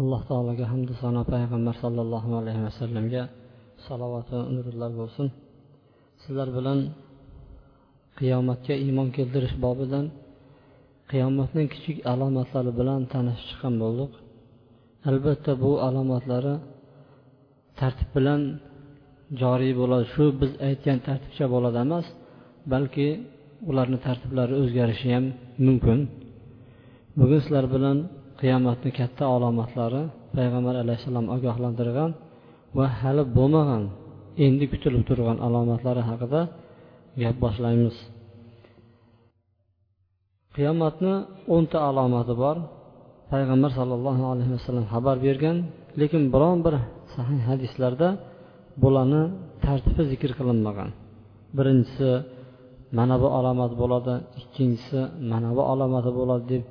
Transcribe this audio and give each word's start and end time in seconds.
Alloh 0.00 0.20
taologa 0.30 0.64
hamdu 0.72 0.92
sano 1.02 1.22
payg'ambar 1.32 1.74
sollallohu 1.84 2.30
alayhi 2.40 2.62
vasallamga 2.68 3.22
salovatu 3.86 4.38
nurlar 4.54 4.92
bo'lsin. 5.00 5.26
Sizlar 6.22 6.48
bilan 6.58 6.78
qiyomatga 8.18 8.74
iymon 8.84 9.08
keltirish 9.16 9.56
bobidan 9.64 10.04
qiyomatning 11.10 11.68
kichik 11.74 11.96
alomatlari 12.12 12.72
bilan 12.80 13.00
tanishib 13.12 13.46
chiqqan 13.50 13.74
bo'ldik. 13.82 14.12
Albatta 15.08 15.52
bu 15.62 15.70
alomatlari 15.86 16.54
tartib 17.80 18.08
bilan 18.16 18.40
joriy 19.40 19.72
bo'ladi. 19.80 20.04
Shu 20.14 20.24
biz 20.40 20.52
aytgan 20.68 20.98
tartibcha 21.06 21.46
bo'ladi 21.54 21.78
emas 21.86 22.06
balki 22.72 23.08
ularni 23.70 23.98
tartiblari 24.06 24.54
o'zgarishi 24.62 25.08
ham 25.14 25.24
mumkin. 25.66 25.98
Bugun 27.18 27.40
sizlar 27.44 27.66
bilan 27.76 27.98
qiyomatni 28.42 28.90
katta 28.98 29.24
alomatlari 29.34 30.02
payg'ambar 30.36 30.74
alayhissalom 30.82 31.26
ogohlantirgan 31.36 32.10
va 32.76 32.86
hali 33.00 33.22
bo'lmagan 33.38 33.82
endi 34.46 34.64
kutilib 34.72 35.02
turgan 35.08 35.38
alomatlari 35.46 36.02
haqida 36.10 36.40
gap 37.22 37.36
boshlaymiz. 37.44 37.96
Qiyomatni 40.56 41.14
o'nta 41.54 41.78
alomati 41.88 42.34
bor 42.42 42.56
payg'ambar 43.32 43.70
sollallohu 43.78 44.24
alayhi 44.32 44.52
vasallam 44.56 44.86
xabar 44.92 45.16
bergan 45.26 45.56
lekin 46.00 46.22
biron 46.34 46.58
bir 46.64 46.74
sahih 47.14 47.40
hadislarda 47.50 48.08
bularni 48.82 49.22
tartibi 49.64 50.02
zikr 50.12 50.30
qilinmagan. 50.38 50.90
Birinchisi 51.56 52.10
mana 52.98 53.16
bu 53.22 53.28
alomat 53.38 53.72
bo'ladi 53.80 54.14
ikkinchisi 54.40 55.00
mana 55.32 55.50
bu 55.56 55.62
alomati 55.72 56.10
bo'ladi 56.18 56.44
deb 56.52 56.62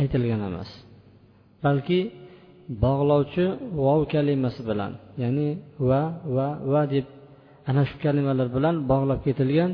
aytilgan 0.00 0.42
emas. 0.50 0.70
balki 1.65 1.99
bog'lovchi 2.83 3.45
vov 3.85 4.01
kalimasi 4.13 4.61
bilan 4.69 4.91
ya'ni 5.21 5.49
va 5.89 6.01
va 6.35 6.47
va 6.71 6.81
deb 6.93 7.05
ana 7.69 7.81
shu 7.89 7.95
kalimalar 8.05 8.47
bilan 8.55 8.75
bog'lab 8.91 9.19
ketilgan 9.25 9.71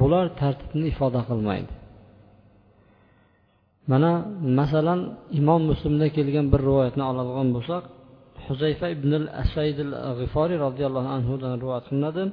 bular 0.00 0.24
tartibni 0.40 0.86
ifoda 0.92 1.20
qilmaydi 1.30 1.72
mana 3.90 4.12
masalan 4.60 5.00
imom 5.40 5.60
muslimda 5.70 6.06
kelgan 6.16 6.46
bir 6.52 6.60
rivoyatni 6.68 7.04
oladigan 7.10 7.48
bo'lsak 7.56 7.82
huzayfa 8.46 8.86
ibn 8.96 9.10
al 9.20 9.26
asayd 9.42 9.76
al 9.86 9.92
g'iforiy 10.20 10.58
roziyallohu 10.66 11.08
anhudan 11.16 11.52
rivoyat 11.62 11.84
qilinadi 11.90 12.24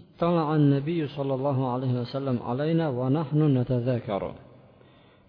اطلع 0.00 0.46
النبي 0.60 1.00
صلى 1.16 1.32
الله 1.38 1.58
عليه 1.72 1.94
وسلم 2.02 2.36
علينا 2.48 2.86
ونحن 2.98 3.40
نتذاكر 3.58 4.22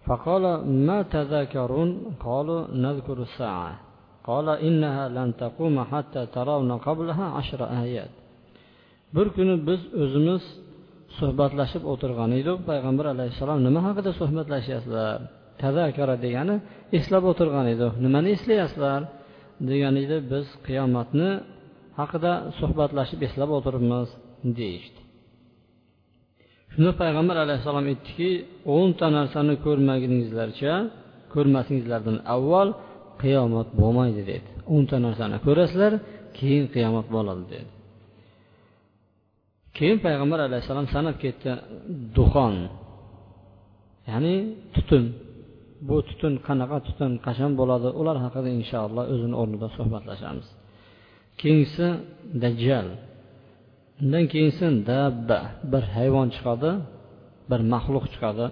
فقال 0.08 0.44
ما 0.88 1.00
تذاكرون 1.16 1.90
قالوا 2.26 2.62
نذكر 2.86 3.18
الساعة 3.28 3.74
قال 4.30 4.48
إنها 4.68 5.04
لن 5.18 5.30
تقوم 5.44 5.76
حتى 5.92 6.22
ترون 6.36 6.72
قبلها 6.88 7.26
عشر 7.38 7.62
آيات 7.84 8.14
bir 9.16 9.28
kuni 9.36 9.56
biz 9.68 9.82
o'zimiz 10.04 10.44
suhbatlashib 11.20 11.84
o'tirgan 11.92 12.32
edik 12.40 12.60
payg'ambar 12.70 13.06
alayhissalom 13.16 13.60
nima 13.68 13.82
haqida 13.88 14.12
suhbatlashyapsizlar 14.20 15.18
tazakara 15.64 16.16
degani 16.26 16.56
eslab 16.98 17.24
o'tirgan 17.32 17.66
edik 17.74 17.94
nimani 18.06 18.30
eslayapsizlar 18.36 19.02
degan 19.70 19.96
edi 20.04 20.18
biz 20.32 20.46
qiyomatni 20.68 21.30
haqida 22.00 22.32
suhbatlashib 22.60 23.20
eslab 23.28 23.50
o'tiribmiz 23.58 24.08
deyishdi 24.60 25.00
Shunda 26.73 26.93
payg'ambar 27.03 27.37
alayhissalom 27.45 27.85
aytdiki 27.93 28.31
o'nta 28.77 29.07
narsani 29.19 29.55
ko'rmaguningizlarcha 29.67 30.73
ko'rmasingizlardan 31.35 32.17
avval 32.35 32.69
qiyomat 33.23 33.69
bo'lmaydi 33.81 34.23
dedi. 34.31 34.49
O'nta 34.75 34.97
narsani 35.07 35.37
ko'rasizlar 35.47 35.93
keyin 36.39 36.67
qiyomat 36.75 37.07
bo'ladi 37.17 37.45
dedi. 37.53 37.71
Keyin 39.77 39.99
payg'ambar 40.07 40.41
alayhissalom 40.49 40.87
sanab 40.95 41.17
ketdi 41.25 41.51
duxon 42.17 42.55
ya'ni 44.11 44.35
tutun. 44.75 45.05
Bu 45.89 45.97
tutun 46.09 46.33
qanaqa 46.47 46.79
tutun 46.89 47.11
qachon 47.27 47.53
bo'ladi 47.61 47.89
ular 48.01 48.17
haqida 48.25 48.49
inshaalloh 48.59 49.05
o'zini 49.15 49.35
o'rnida 49.43 49.69
suhbatlashamiz. 49.77 50.47
Keyingisi 51.41 51.87
dajjal. 52.43 52.87
Undan 54.03 54.25
keyinsin 54.33 54.73
dabba 54.91 55.41
bir 55.73 55.85
hayvon 55.97 56.29
chiqadi 56.35 56.71
bir 57.51 57.61
maxluq 57.73 58.05
chiqadi. 58.15 58.47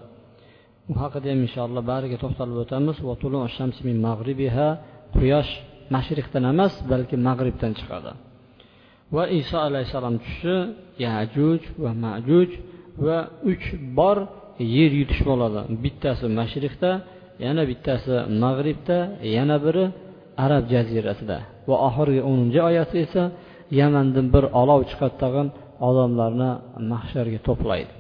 U 0.91 0.93
haqida 1.03 1.27
ham 1.33 1.41
inshaalloh 1.47 1.83
bariga 1.93 2.17
to'xtalib 2.23 2.57
o'tamiz. 2.65 2.97
Quyosh 5.17 5.51
mashriqdan 5.95 6.45
emas 6.53 6.75
balki 6.93 7.17
mag'ribdan 7.29 7.73
chiqadi. 7.79 8.11
Va 9.15 9.25
iso 9.41 9.59
alayhissalom 9.69 10.17
tushishi 10.23 10.57
yajuj 11.07 11.61
va 11.83 11.91
majuj 12.05 12.51
va 13.07 13.19
uch 13.51 13.67
bor 13.99 14.19
yer 14.77 14.91
yutish 15.01 15.23
bo'ladi. 15.29 15.61
Bittasi 15.85 16.27
mashriqda 16.41 16.91
yana 17.45 17.63
bittasi 17.71 18.15
mag'ribda 18.43 18.99
yana 19.37 19.57
biri 19.65 19.85
arab 20.45 20.65
jazirasida. 20.73 21.39
Va 21.69 21.77
oxirgi 21.89 22.21
o'ninchi 22.31 22.61
oyati 22.71 22.97
esa 23.07 23.23
yamandan 23.81 24.27
bir 24.35 24.45
olov 24.61 24.81
chiqadi 24.91 25.17
tag'in 25.23 25.49
odamlarni 25.89 26.51
mahsharga 26.93 27.41
to'playdi. 27.49 27.93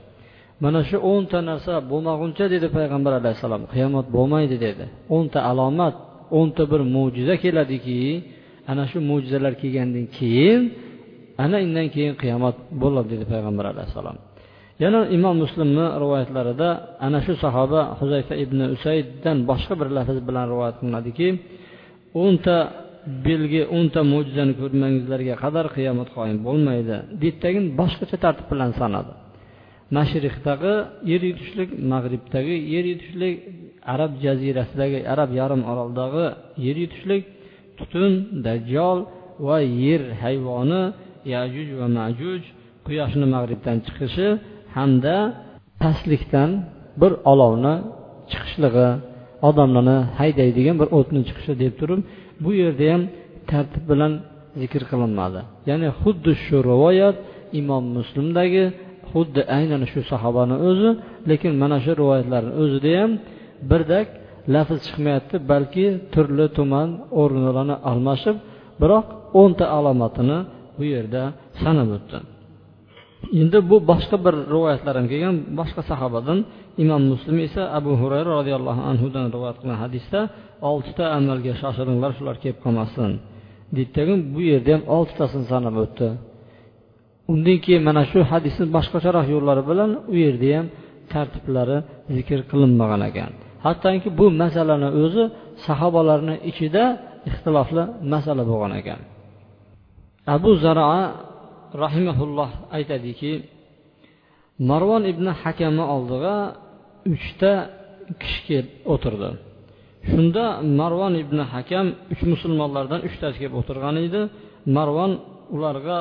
Mana 0.64 0.80
shu 0.88 0.96
o'nta 1.12 1.38
narsa 1.50 1.74
bo'lmaguncha 1.90 2.44
dedi 2.54 2.66
payg'ambar 2.76 3.12
alayhissalom 3.20 3.62
qiyomat 3.72 4.06
bo'lmaydi 4.16 4.56
dedi. 4.66 4.84
O'nta 5.16 5.38
alomat 5.50 5.94
o'nta 6.38 6.62
bir 6.72 6.80
mo'jiza 6.96 7.34
keladiki 7.44 8.00
ana 8.70 8.84
shu 8.90 8.98
mo'jizalar 9.10 9.52
kelgandan 9.62 10.06
keyin 10.18 10.62
ana 11.44 11.56
undan 11.66 11.86
keyin 11.94 12.14
qiyomat 12.22 12.56
bo'ladi 12.82 13.08
dedi 13.12 13.24
payg'ambar 13.32 13.64
alayhissalom. 13.72 14.16
Yana 14.84 15.00
imom 15.16 15.36
muslimni 15.44 15.86
rivoyatlarida 16.02 16.68
ana 17.06 17.18
shu 17.26 17.32
sahoba 17.44 17.80
huzayfa 18.00 18.34
ibn 18.44 18.58
usayddan 18.76 19.36
boshqa 19.50 19.74
bir 19.80 19.88
lafz 19.96 20.16
bilan 20.28 20.44
rivoyat 20.52 20.76
qilinadiki 20.80 21.28
o'nta 22.22 22.56
belgi 23.26 23.62
o'nta 23.76 24.00
mo'jizani 24.12 24.54
ko'rmagingizlarga 24.60 25.34
qadar 25.44 25.66
qiyomat 25.76 26.08
qoyim 26.16 26.38
bo'lmaydi 26.46 26.96
deydidagin 27.22 27.64
boshqacha 27.80 28.16
tartib 28.24 28.46
bilan 28.52 28.70
sanadi. 28.80 29.12
Mashriqdagi 29.96 30.74
yer 31.10 31.22
yutishlik 31.30 31.70
mag'ribdagi 31.92 32.56
yer 32.74 32.84
yutishlik 32.92 33.36
arab 33.94 34.12
jazirasidagi 34.24 34.98
arab 35.12 35.30
yarim 35.40 35.62
oroldagi 35.72 36.24
yer 36.66 36.76
yutishlik 36.84 37.22
tutun 37.78 38.12
dajjol 38.46 38.98
va 39.46 39.56
yer 39.84 40.02
hayvoni 40.22 40.82
yajuj 41.34 41.68
va 41.80 41.86
majuj 41.98 42.42
quyoshni 42.86 43.26
mag'ribdan 43.34 43.76
chiqishi 43.86 44.28
hamda 44.76 45.16
pastlikdan 45.82 46.50
bir 47.00 47.12
olovni 47.32 47.74
chiqishligi 48.30 48.88
odamlarni 49.48 49.98
haydaydigan 50.20 50.76
bir 50.80 50.88
o'tni 50.98 51.20
chiqishi 51.28 51.52
deb 51.62 51.74
turib 51.80 52.00
bu 52.42 52.50
yerda 52.62 52.86
ham 52.92 53.02
tartib 53.50 53.84
bilan 53.90 54.12
zikr 54.60 54.82
qilinmadi. 54.90 55.40
Ya'ni 55.68 55.88
xuddi 56.00 56.32
shu 56.44 56.56
rivoyat 56.70 57.16
imom 57.60 57.84
muslimdagi 57.98 58.64
xuddi 59.12 59.42
aynan 59.58 59.82
shu 59.92 60.00
sahobani 60.10 60.56
o'zi 60.68 60.90
lekin 61.30 61.52
mana 61.62 61.76
shu 61.84 61.92
rivoyatlarni 62.00 62.52
o'zida 62.62 62.90
ham 63.00 63.10
birdak 63.70 64.06
lafz 64.54 64.78
chiqmayapti 64.86 65.36
balki 65.50 65.86
turli 66.14 66.46
tuman 66.56 66.88
o'rinlarni 67.20 67.76
almashib 67.90 68.36
biroq 68.80 69.06
o'nta 69.40 69.64
alomatini 69.78 70.38
bu 70.76 70.82
yerda 70.94 71.22
sanab 71.62 71.88
o'tdi. 71.96 72.18
Endi 73.40 73.58
bu 73.70 73.76
boshqa 73.90 74.16
bir 74.24 74.34
rivoyatlar 74.54 74.94
ham 74.98 75.06
kelgan 75.12 75.36
boshqa 75.60 75.82
sahobadan 75.90 76.38
imom 76.82 77.02
muslim 77.12 77.36
esa 77.46 77.62
abu 77.78 77.92
hurayra 78.00 78.30
roziyallohu 78.38 78.82
anhudan 78.90 79.24
rivoyat 79.34 79.56
qilgan 79.60 79.78
hadisda 79.84 80.20
oltita 80.70 81.04
amalga 81.18 81.52
shoshilinglar 81.62 82.10
shular 82.18 82.36
kelib 82.42 82.58
qolmasin. 82.64 83.10
Deydidagi 83.76 84.14
bu 84.34 84.40
yerda 84.50 84.70
ham 84.74 84.82
oltitasini 84.96 85.46
sanab 85.52 85.76
o'tdi. 85.84 86.06
Undan 87.32 87.58
keyin 87.64 87.82
mana 87.88 88.02
shu 88.10 88.20
hadisni 88.32 88.66
boshqacharoq 88.76 89.26
yo'llari 89.34 89.62
bilan 89.70 89.90
u 90.12 90.14
yerda 90.24 90.48
ham 90.56 90.66
tartiblari 91.12 91.78
zikr 92.16 92.40
qilinmagan 92.50 93.02
ekan. 93.10 93.30
Hattoki 93.64 94.08
bu 94.18 94.26
masalani 94.42 94.88
o'zi 95.02 95.24
sahobalarni 95.66 96.34
ichida 96.50 96.84
ixtilofli 97.30 97.82
masala 98.12 98.42
bo'lgan 98.50 98.72
ekan. 98.80 99.00
Abu 100.36 100.50
zaroa 100.64 101.02
rahimaulloh 101.82 102.50
aytadiki 102.76 103.32
marvon 104.70 105.02
ibn 105.12 105.26
hakamni 105.42 105.84
oldiga 105.94 106.36
uchta 107.14 107.52
kishi 108.20 108.40
kelib 108.48 108.68
o'tirdi. 108.92 109.30
Shunda 110.10 110.44
marvon 110.80 111.14
ibn 111.22 111.38
hakam 111.52 111.86
uch 112.12 112.22
musulmonlardan 112.32 113.00
uchtasi 113.08 113.36
kelib 113.40 113.54
o'tirgan 113.60 113.96
edi. 114.06 114.20
Marvon 114.76 115.12
ularga 115.54 115.98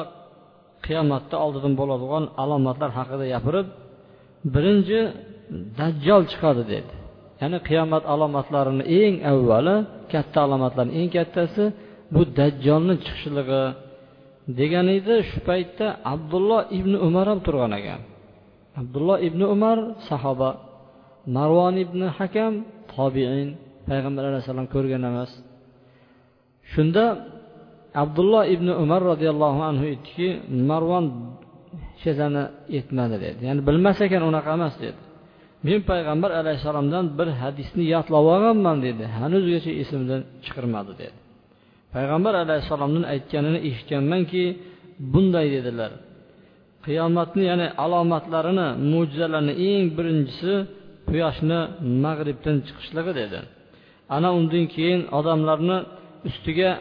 qiyomatda 0.86 1.36
oldidan 1.46 1.74
bo'ladigan 1.80 2.24
alomatlar 2.44 2.90
haqida 2.98 3.26
gapirib 3.34 3.68
birinchi 4.54 5.00
dajjol 5.80 6.24
chiqadi 6.32 6.64
dedi. 6.74 6.94
Ya'ni 7.42 7.58
qiyomat 7.68 8.04
alomatlarini 8.14 8.84
eng 9.02 9.16
avvali 9.32 9.76
katta 10.14 10.40
alomatlarni 10.48 10.94
eng 11.00 11.10
kattasi 11.18 11.64
bu 12.14 12.22
dajjolni 12.40 12.96
chiqishligi 13.04 13.64
degan 14.58 14.88
edi 14.98 15.16
shu 15.30 15.40
paytda 15.50 15.88
abdulloh 16.14 16.62
ibn 16.80 16.94
umar 17.08 17.26
ham 17.32 17.40
turgan 17.46 17.72
ekan. 17.80 18.02
Abdulloh 18.82 19.18
ibn 19.28 19.42
umar 19.56 19.78
sahoba 20.08 20.50
marvon 21.36 21.76
ibn 21.86 22.00
hakam 22.18 22.54
tobiin 22.94 23.50
payg'ambar 23.88 24.24
alayhissalom 24.30 24.68
ko'rgan 24.74 25.02
emas. 25.10 25.32
Shunda 26.72 27.06
abdulloh 28.04 28.44
ibn 28.56 28.68
umar 28.84 29.02
roziyallohu 29.12 29.62
anhu 29.70 29.84
aytdiki 29.92 30.28
marvon 30.70 31.06
hech 32.02 32.06
narsani 32.08 32.44
aytmadi 32.78 33.18
dedi. 33.26 33.42
Ya'ni 33.48 33.62
bilmas 33.68 33.98
ekan 34.06 34.22
unaqa 34.30 34.50
emas 34.58 34.76
dedi. 34.84 35.00
Men 35.66 35.80
payg'ambar 35.92 36.32
alayhissalomdan 36.42 37.06
bir 37.20 37.30
hadisni 37.42 37.84
yodlab 37.94 38.26
olganman 38.34 38.78
dedi. 38.88 39.04
Hanuzgacha 39.18 39.72
esimdan 39.82 40.22
chiqarmadi 40.44 40.94
dedi. 41.02 41.18
Payg'ambar 41.94 42.34
alayhissalomdan 42.44 43.06
aytganini 43.14 43.60
eshitganmanki 43.70 44.44
bunday 45.14 45.48
dedilar. 45.56 45.92
Qiyomatni 46.86 47.44
ya'ni 47.52 47.68
alomatlarini 47.84 48.68
mo'jizalarini 48.92 49.54
eng 49.70 49.86
birinchisi 49.98 50.54
quyoshni 51.10 51.60
mag'ribdan 52.04 52.58
chiqishligi 52.66 53.14
dedi. 53.22 53.40
Ana 54.16 54.30
undan 54.38 54.66
keyin 54.76 55.02
odamlarni 55.20 55.78
ustiga 56.30 56.72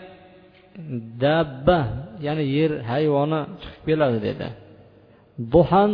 dabba 1.25 1.81
ya'ni 2.26 2.44
yer 2.56 2.72
hayvoni 2.90 3.40
chiqib 3.62 3.82
keladi 3.88 4.19
dedi. 4.28 4.49
Duhan 5.52 5.93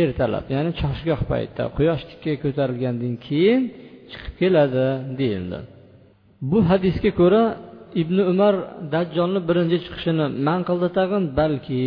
ertalab 0.00 0.46
ya'ni 0.54 0.70
choshgoh 0.80 1.20
paytda 1.30 1.62
quyosh 1.76 2.02
tikka 2.10 2.32
ko'tarilgandan 2.44 3.14
keyin 3.26 3.62
chiqib 4.10 4.34
keladi 4.40 4.86
deyildi. 5.20 5.58
Bu 6.50 6.58
hadisga 6.70 7.10
ko'ra 7.20 7.42
ibn 8.02 8.16
umar 8.32 8.54
dajjolni 8.94 9.40
birinchi 9.48 9.78
chiqishini 9.84 10.26
man 10.46 10.60
qildi 10.68 10.88
tag'in 10.98 11.24
balki 11.38 11.84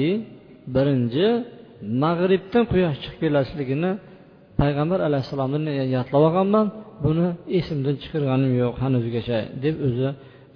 birinchi 0.76 1.28
mag'ribdan 2.04 2.64
quyosh 2.72 2.98
chiqib 3.04 3.20
kelasligini 3.24 3.92
payg'ambar 4.60 5.00
alayhissalomni 5.08 5.72
yodlab 5.96 6.24
olganman. 6.28 6.66
Buni 7.06 7.28
esimdan 7.60 7.96
chiqarganim 8.02 8.52
yo'q 8.62 8.76
hanuzgacha 8.84 9.40
deb 9.64 9.76
o'zi 9.88 10.10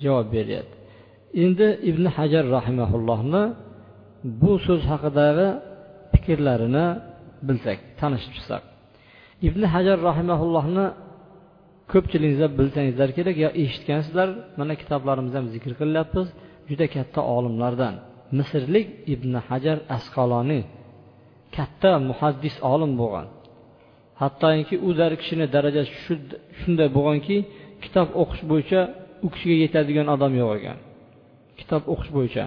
javob 0.03 0.27
beryapti. 0.35 0.75
Endi 1.43 1.67
ibn 1.89 2.03
hajar 2.15 2.43
rahimaullohni 2.57 3.43
bu 4.41 4.51
so'z 4.65 4.81
haqidagi 4.91 5.47
fikrlarini 6.13 6.85
bilsak 7.47 7.79
tanishib 7.99 8.31
chiqsak 8.37 8.63
ibn 9.47 9.61
hajar 9.73 9.97
rahimaullohni 10.09 10.85
ko'pchiligingizlar 11.93 12.51
bilsangizlar 12.59 13.09
kerak 13.17 13.35
yo 13.43 13.49
eshitgansizlar 13.63 14.29
mana 14.59 14.73
kitoblarimizda 14.81 15.37
ham 15.41 15.47
zikr 15.55 15.71
qilyapmiz 15.81 16.27
juda 16.69 16.85
katta 16.95 17.21
olimlardan. 17.35 17.95
Misrlik 18.37 18.87
ibn 19.13 19.33
hajar 19.47 19.77
asqaloniy 19.97 20.63
katta 21.57 21.91
muhaddis 22.09 22.55
olim 22.73 22.91
bo'lgan. 23.01 23.27
Hattoki 24.21 24.75
u 24.87 24.89
kishini 25.21 25.45
darajasi 25.55 25.91
shunday 26.59 26.89
bo'lganki 26.97 27.37
kitob 27.83 28.07
o'qish 28.21 28.43
bo'yicha 28.51 28.81
u 29.25 29.27
kishiga 29.33 29.55
yetadigan 29.63 30.07
odam 30.15 30.33
yo'q 30.41 30.51
ekan. 30.59 30.77
Kitob 31.59 31.83
o'qish 31.93 32.11
bo'yicha. 32.17 32.43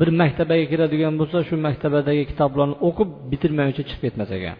Bir 0.00 0.08
maktabaga 0.22 0.66
kiradigan 0.72 1.14
bo'lsa 1.20 1.38
shu 1.48 1.54
maktabadagi 1.68 2.22
kitoblarni 2.30 2.76
o'qib 2.88 3.08
bitirmaguncha 3.30 3.82
chiqib 3.88 4.02
ketmas 4.06 4.30
ekan. 4.38 4.56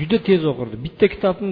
Juda 0.00 0.18
tez 0.28 0.42
o'qirdi. 0.50 0.76
Bitta 0.86 1.06
kitobni 1.14 1.50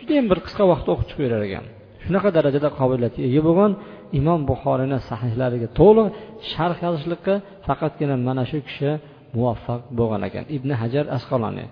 judayam 0.00 0.26
bir 0.30 0.38
qisqa 0.46 0.64
vaqtda 0.72 0.90
o'qib 0.94 1.06
chiqib 1.10 1.22
berar 1.26 1.42
ekan. 1.48 1.64
Shunaqa 2.04 2.28
darajada 2.36 2.68
qobiliyatga 2.78 3.20
ega 3.28 3.40
bo'lgan 3.48 3.72
imom 4.20 4.40
buxoriyni 4.50 4.98
sahihlariga 5.10 5.68
to'liq 5.80 6.06
sharh 6.52 6.78
yozishlikqa 6.86 7.34
faqatgina 7.66 8.14
mana 8.28 8.44
shu 8.50 8.58
kishi 8.68 8.90
muvaffaq 9.36 9.80
bo'lgan 9.98 10.22
ekan. 10.28 10.44
Ibn 10.56 10.70
hajar 10.80 11.04
asqaloniy. 11.16 11.68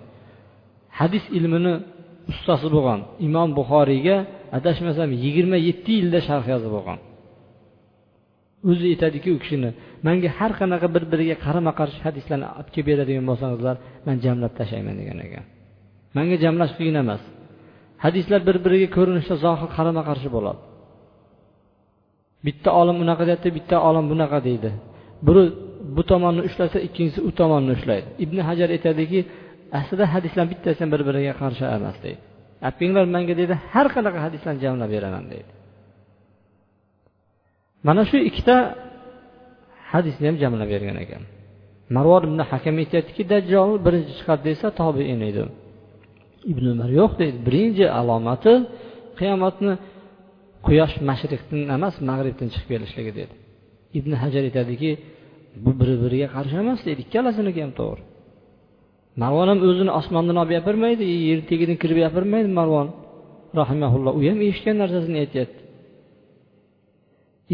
Hadis 0.99 1.25
ilmini 1.37 1.73
ustasi 2.31 2.67
bo'lgan 2.75 2.99
imom 3.27 3.49
buxoriyga 3.59 4.17
adashmasam 4.57 5.09
yigirma 5.23 5.57
yetti 5.67 5.91
yilda 5.99 6.19
sharh 6.27 6.45
yozib 6.53 6.71
bo'lgan 6.77 6.99
o'zi 8.69 8.85
aytadiki 8.93 9.29
u 9.35 9.37
kishini 9.43 9.69
manga 10.07 10.29
har 10.37 10.51
qanaqa 10.59 10.87
bir 10.95 11.03
biriga 11.11 11.35
qarama 11.45 11.71
qarshi 11.79 11.99
hadislarni 12.07 12.47
olib 12.57 12.69
kelib 12.73 12.87
beradigan 12.91 13.25
bo'lsangizlar 13.29 13.75
man 14.07 14.15
jamlab 14.25 14.53
tashlayman 14.59 14.95
degan 15.01 15.19
ekan. 15.27 15.45
Manga 16.15 16.37
jamlash 16.45 16.73
qiyin 16.79 16.95
emas. 17.03 17.23
Hadislar 18.05 18.41
bir 18.47 18.57
biriga 18.65 18.87
ko'rinishda 18.97 19.35
zohir 19.45 19.69
qarama 19.77 20.01
qarshi 20.09 20.29
bo'ladi. 20.35 20.61
Bitta 22.45 22.69
olim 22.81 22.97
unaqa 23.03 23.23
deyapti 23.29 23.49
bitta 23.57 23.75
olim 23.89 24.05
bunaqa 24.11 24.39
deydi. 24.47 24.69
Biri 25.27 25.43
bu 25.95 26.03
tomonni 26.11 26.41
ushlasa 26.47 26.77
ikkinchisi 26.87 27.19
u 27.29 27.31
tomonni 27.39 27.71
ushlaydi. 27.77 28.07
Ibn 28.23 28.37
hajar 28.47 28.69
aytadiki 28.75 29.19
aslida 29.79 30.05
hadislar 30.13 30.45
bittasi 30.53 30.79
ham 30.83 30.89
bir 30.93 31.01
biriga 31.07 31.33
qarshi 31.41 31.63
emas 31.77 31.97
deydi. 32.05 32.21
Olib 32.99 33.11
manga 33.15 33.33
deydi 33.39 33.55
har 33.73 33.87
qanaqa 33.95 34.19
hadislarni 34.25 34.59
jamlab 34.65 34.89
beraman 34.95 35.25
deydi. 35.33 35.51
Mana 37.87 38.03
shu 38.09 38.17
ikkita 38.29 38.55
hadisni 39.93 40.25
ham 40.29 40.37
jamlab 40.43 40.69
bergan 40.73 40.97
ekan. 41.05 41.23
Marvor 41.95 42.21
ibn 42.29 42.39
hakam 42.51 42.75
aytyaptiki 42.83 43.23
dajjol 43.33 43.69
birinchi 43.85 44.13
chiqadi 44.19 44.43
desa 44.49 44.67
tobiin 44.81 45.21
edi. 45.29 45.43
Ibn 46.51 46.65
umar 46.73 46.89
yo'q 46.99 47.11
deydi 47.21 47.37
birinchi 47.47 47.85
alomati 47.99 48.53
qiyomatni 49.19 49.73
quyosh 50.65 50.95
mashriqdan 51.09 51.59
emas 51.75 51.95
mag'ribdan 52.09 52.47
chiqib 52.53 52.69
kelishligi 52.73 53.11
dedi. 53.19 53.33
Ibn 53.99 54.11
hajar 54.21 54.43
aytadiki 54.49 54.91
bu 55.63 55.71
bir 55.79 55.89
biriga 56.03 56.27
qarshi 56.35 56.55
emas 56.63 56.79
deydi 56.87 57.01
ikkalasiniki 57.05 57.59
ham 57.65 57.73
to'g'ri. 57.79 58.03
Marvon 59.21 59.47
ham 59.51 59.59
o'zini 59.67 59.91
osmondan 59.99 60.37
olib 60.41 60.51
gapirmaydi 60.57 61.03
yer 61.29 61.39
tagidan 61.49 61.77
kirib 61.81 61.97
gapirmaydi 62.05 62.49
marvon. 62.59 62.87
Rahimaulloh 63.61 64.13
u 64.19 64.21
ham 64.29 64.39
eshitgan 64.47 64.75
narsasini 64.81 65.17
aytyapti. 65.23 65.59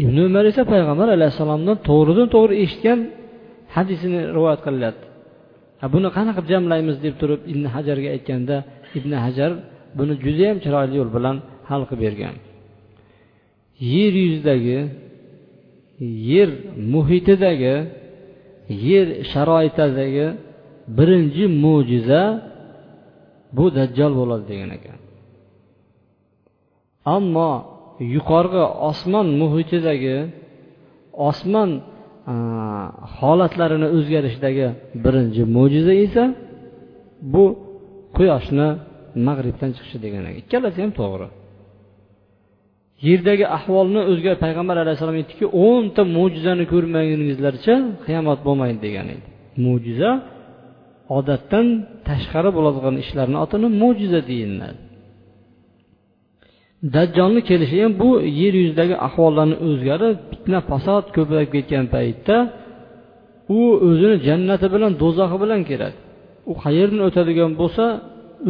Ibn 0.02 0.16
umar 0.28 0.44
esa 0.50 0.62
payg'ambar 0.72 1.08
alayhissalomdan 1.16 1.76
to'g'ridan 1.88 2.28
to'g'ri 2.34 2.54
eshitgan 2.64 2.98
hadisini 3.76 4.20
rivoyat 4.36 4.60
qilyapti 4.66 5.06
buni 5.94 6.08
qanaqa 6.16 6.40
qilib 6.40 6.50
jamlaymiz? 6.54 6.96
deb 7.04 7.14
turib 7.20 7.40
ibn 7.52 7.64
hajarga 7.74 8.08
aytganda 8.16 8.56
ibn 8.98 9.12
hajar 9.24 9.50
buni 9.96 10.14
judayam 10.24 10.56
chiroyli 10.64 10.94
yo'l 11.00 11.10
bilan 11.16 11.36
hal 11.68 11.82
qilib 11.88 12.00
bergan. 12.04 12.34
Yer 13.94 14.12
yuzidagi 14.24 14.78
yer 16.30 16.50
muhitidagi 16.94 17.76
yer 18.86 19.06
sharoitidagi 19.32 20.26
birinchi 20.98 21.44
mo'jiza 21.64 22.22
bu 23.56 23.64
dajjol 23.76 24.12
bo'ladi 24.20 24.44
degan 24.50 24.70
ekan. 24.78 24.98
Ammo 27.16 27.50
yuqorgi 28.14 28.64
osmon 28.90 29.26
muhitidagi 29.40 30.16
osmon 31.28 31.70
holatlarini 33.18 33.88
o'zgarishidagi 33.96 34.66
birinchi 35.04 35.42
mo'jiza 35.56 35.92
esa 36.06 36.24
bu 37.32 37.44
quyoshni 38.16 38.68
mag'ribdan 39.26 39.70
chiqishi 39.76 39.98
degan 40.04 40.24
ikkalasi 40.40 40.78
ham 40.84 40.92
to'g'ri. 41.00 41.28
Yerdagi 43.08 43.44
ahvolni 43.58 44.00
o'zgar 44.10 44.34
payg'ambar 44.44 44.76
alayhissalom 44.84 45.16
aytdiki 45.20 45.46
o'nta 45.66 46.02
mo'jizani 46.16 46.64
ko'rmaguningizlarcha 46.72 47.74
qiyomat 48.06 48.38
bo'lmaydi 48.46 48.78
degan 48.86 49.06
edi. 49.14 49.26
Mo'jiza 49.64 50.10
odatdan 51.18 51.66
tashqari 52.08 52.50
bo'ladigan 52.56 52.94
ishlarni 53.04 53.38
otini 53.44 53.68
mo'jiza 53.82 54.20
deyiladi 54.30 54.80
dajjolni 56.94 57.40
kelishi 57.50 57.76
ham 57.82 57.92
bu 58.02 58.10
yer 58.40 58.54
yuzidagi 58.62 58.96
ahvollarni 59.06 59.56
o'zgarib 59.68 60.16
fitna 60.30 60.58
fasod 60.70 61.04
ko'payib 61.16 61.50
ketgan 61.54 61.84
paytda 61.94 62.36
u 63.58 63.60
o'zini 63.88 64.16
jannati 64.28 64.66
bilan 64.74 64.92
do'zaxi 65.02 65.36
bilan 65.42 65.60
keladi 65.70 65.96
u 66.50 66.52
qayerdan 66.62 67.00
o'tadigan 67.08 67.50
bo'lsa 67.60 67.84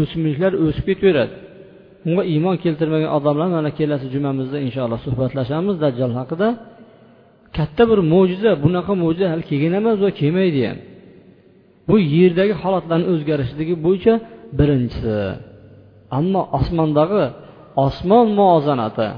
o'simliklar 0.00 0.52
o'sib 0.64 0.84
ketaveradi. 0.90 1.34
Unga 2.08 2.22
iymon 2.32 2.56
keltirmagan 2.64 3.11
odamlar 3.18 3.49
mana 3.56 3.70
kelasi 3.78 4.06
jumamizda 4.14 4.58
inshaalloh 4.66 5.00
suhbatlashamiz 5.06 5.76
dajjol 5.84 6.12
haqida. 6.20 6.49
Katta 7.56 7.82
bir 7.90 8.00
mo'jiza 8.12 8.50
bunaqa 8.64 8.92
mo'jiza 9.02 9.26
hali 9.32 9.44
kelgan 9.50 9.75
emas 9.80 9.96
va 10.04 10.11
kelmaydi 10.20 10.61
ham. 10.68 10.78
Bu 11.88 11.94
yerdagi 12.16 12.54
holatlarni 12.62 13.06
o'zgarishligi 13.12 13.75
bo'yicha 13.84 14.14
birinchisi. 14.58 15.16
Ammo 16.18 16.42
osmondagi 16.58 17.25
osmon 17.87 18.26
muvozanati 18.38 19.08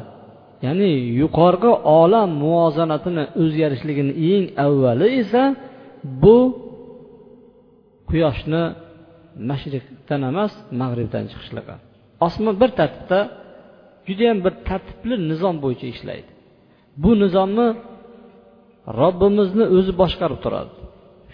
ya'ni 0.67 0.91
yuqorgi 1.21 1.73
olam 2.01 2.31
muvozanatini 2.43 3.25
o'zgarishligini 3.43 4.13
eng 4.33 4.45
avvali 4.67 5.07
esa 5.21 5.43
bu 6.23 6.37
quyoshni 8.11 8.63
mashriqdan 9.51 10.21
emas 10.31 10.53
mag'ribdan 10.81 11.25
chiqishligi 11.31 11.75
osmon 12.27 12.55
bir 12.63 12.71
tartibda 12.79 13.19
judayam 14.09 14.39
bir 14.45 14.55
tartibli 14.69 15.17
nizom 15.31 15.57
bo'yicha 15.65 15.87
ishlaydi. 15.95 16.31
Bu 17.03 17.11
nizomni 17.23 17.69
robbimizni 19.01 19.65
o'zi 19.77 19.93
boshqarib 20.03 20.41
turadi. 20.45 20.73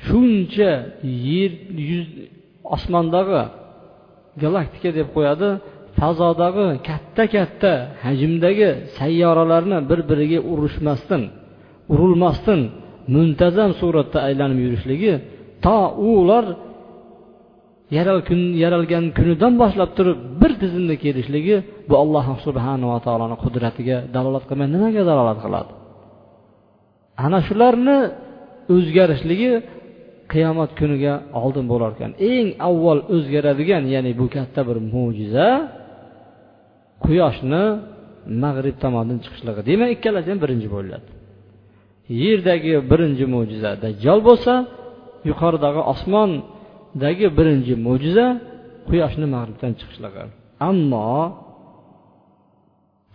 Shuncha 0.07 0.73
yer 1.29 1.53
yuz 1.91 2.09
osmondagi 2.75 3.43
galaktika 4.43 4.91
deb 4.99 5.09
qo'yadi 5.17 5.49
fazodagi 5.99 6.67
katta 6.89 7.25
katta 7.37 7.73
hajmdagi 8.05 8.71
sayyoralarni 8.99 9.79
bir 9.91 10.01
biriga 10.11 10.41
urushmasdan 10.53 11.23
urilmasdan 11.93 12.61
muntazam 13.15 13.71
suratda 13.81 14.19
aylanib 14.29 14.59
yurishligi 14.65 15.13
to 15.65 15.79
ular 16.13 16.45
yaralgan 18.63 19.05
kunidan 19.19 19.53
boshlab 19.63 19.91
turib 19.99 20.19
bir 20.41 20.53
tizimda 20.63 20.95
kelishligi 21.05 21.57
bu 21.89 21.95
alloh 22.03 22.27
subhanava 22.47 22.99
taoloni 23.07 23.37
qudratiga 23.45 23.97
dalolat 24.17 24.45
qilmay 24.49 24.69
nimaga 24.75 25.03
dalolat 25.11 25.39
qiladi? 25.45 25.73
Ana 27.25 27.39
shularni 27.49 27.99
o'zgarishligi 28.75 29.53
qiyomat 30.33 30.71
kuniga 30.81 31.15
oldin 31.43 31.65
bo'lar 31.73 31.91
ekan. 31.97 32.13
Eng 32.33 32.49
avval 32.69 33.01
o'zgaradigan 33.15 33.85
ya'ni 33.95 34.13
bu 34.21 34.27
katta 34.35 34.61
bir 34.69 34.79
mo'jiza 34.95 35.49
quyoshni 37.05 37.65
mag'rib 38.43 38.77
tomondan 38.85 39.19
chiqishligi. 39.25 39.61
Demak 39.71 39.91
ikkalasi 39.97 40.29
ham 40.33 40.39
birinchi 40.45 40.69
bo'ladi 40.77 41.09
yerdagi 42.23 42.73
birinchi 42.91 43.25
mo'jiza 43.35 43.71
dajjol 43.85 44.21
bo'lsa 44.29 44.53
yuqoridagi 45.29 45.81
osmondagi 45.93 47.27
birinchi 47.39 47.75
mo'jiza 47.87 48.27
quyoshni 48.89 49.27
mag'ribdan 49.35 49.73
chiqishligi 49.81 50.23
ammo 50.71 51.11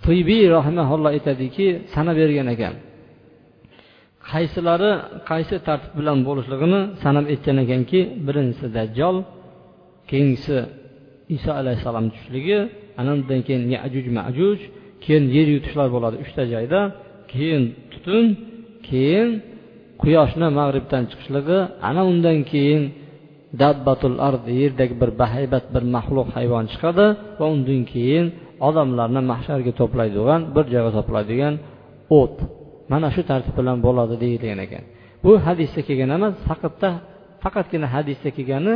tibiy 0.06 0.44
rahimaulloh 0.58 1.12
aytadiki 1.18 1.68
sanab 1.94 2.16
bergan 2.22 2.48
ekan. 2.56 2.74
Qaysilari 4.32 4.92
qaysi 5.30 5.56
tartib 5.68 5.94
bilan 6.00 6.18
bo'lishligini 6.28 6.82
sanab 7.04 7.26
aytgan 7.34 7.58
ekanki 7.64 8.00
birinchisi 8.28 8.68
dajjol 8.78 9.16
keyingisi 10.10 10.58
iso 11.36 11.52
alayhissalom 11.62 12.06
tushishligi 12.12 12.58
ana 13.00 13.12
undan 13.18 13.40
keyin 13.48 13.64
yajuj 13.76 14.06
majuj 14.20 14.60
keyin 15.04 15.26
yer 15.36 15.48
yutishlar 15.56 15.88
bo'ladi 15.96 16.16
uchta 16.24 16.44
joyda 16.54 16.80
keyin 17.34 17.64
tutun 17.92 18.26
keyin 18.90 19.30
quyoshni 20.02 20.48
mag'ribdan 20.60 21.04
chiqishligi 21.10 21.60
ana 21.90 22.02
undan 22.12 22.40
keyin 22.52 22.84
dabbatul 23.62 24.18
ard 24.28 24.46
yerdagi 24.62 24.96
bir 25.02 25.12
bahaybat 25.22 25.66
bir 25.74 25.84
maxluq 25.96 26.28
hayvon 26.38 26.66
chiqadi 26.72 27.06
va 27.40 27.46
undan 27.56 27.82
keyin 27.94 28.26
odamlarni 28.68 29.22
mahsharga 29.32 29.72
to'playdigan 29.80 30.42
bir 30.56 30.66
joyga 30.74 30.92
to'playdigan 30.98 31.54
o't 32.20 32.36
mana 32.92 33.08
shu 33.16 33.22
tartib 33.30 33.54
bilan 33.60 33.78
bo'ladi 33.86 34.16
deyilgan 34.24 34.60
ekan. 34.66 34.84
Bu 35.24 35.32
hadisda 35.48 35.82
kelgan 35.88 36.10
emas 36.18 36.34
faqatda 36.50 36.90
faqatgina 37.44 37.88
hadisda 37.96 38.30
kelgani 38.38 38.74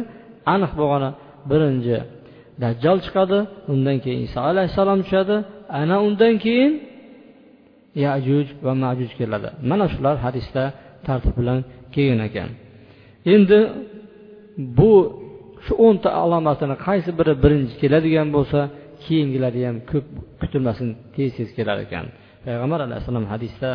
aniq 0.53 0.71
bo'lgani 0.79 1.09
birinchi 1.51 1.97
dajjol 2.63 2.97
chiqadi 3.05 3.39
undan 3.73 3.97
keyin 4.03 4.21
iso 4.27 4.39
alayhissalom 4.51 4.99
tushadi 5.05 5.35
ana 5.81 5.95
undan 6.07 6.33
keyin 6.45 6.71
yajuj 8.05 8.47
va 8.65 8.73
majuj 8.83 9.11
keladi. 9.19 9.49
Mana 9.69 9.85
shular 9.93 10.15
hadisda 10.25 10.63
tartib 11.06 11.34
bilan 11.40 11.58
kelgan 11.94 12.20
ekan 12.28 12.50
endi 13.34 13.58
bu 14.78 14.92
shu 15.64 15.72
o'nta 15.86 16.08
alomatini 16.22 16.76
qaysi 16.86 17.10
biri 17.18 17.32
birinchi 17.42 17.74
keladigan 17.82 18.28
bo'lsa 18.36 18.60
keyingilari 19.04 19.60
ham 19.68 19.76
ko'p 19.90 20.06
kutilmasin 20.40 20.88
tez 21.14 21.30
tez 21.38 21.48
kelar 21.56 21.78
ekan 21.86 22.04
payg'ambar 22.44 22.78
alayhissalom 22.86 23.26
hadisda 23.32 23.70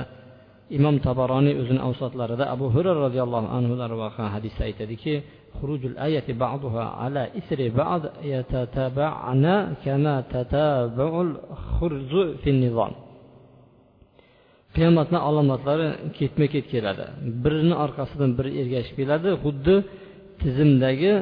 imom 0.77 0.95
tabaroniy 1.07 1.55
o'zini 1.61 1.81
avsotlarida 1.87 2.45
abu 2.55 2.65
hurra 2.75 2.91
roziyallohu 3.05 3.47
anhudan 3.57 3.87
rivoyat 3.93 4.13
qilgan 4.15 4.31
hadisda 4.37 4.61
aytadiki 4.69 5.13
خروج 5.61 5.85
الآية 5.85 6.27
بعضها 6.45 6.83
على 6.83 7.27
إثر 7.39 7.59
بعض 7.81 8.01
يتتابعن 8.23 9.45
كما 9.85 10.15
تتابع 10.35 11.21
الخرز 11.21 12.13
في 12.41 12.49
النظام 12.49 12.91
qiyomatni 14.76 15.18
alomatlari 15.28 15.88
ketma 16.18 16.46
ket 16.54 16.66
keladi. 16.72 17.04
Birini 17.44 17.74
orqasidan 17.84 18.30
biri 18.38 18.50
ergashib 18.62 18.94
keladi 19.00 19.28
xuddi 19.44 19.74
tizimdagi 20.42 21.12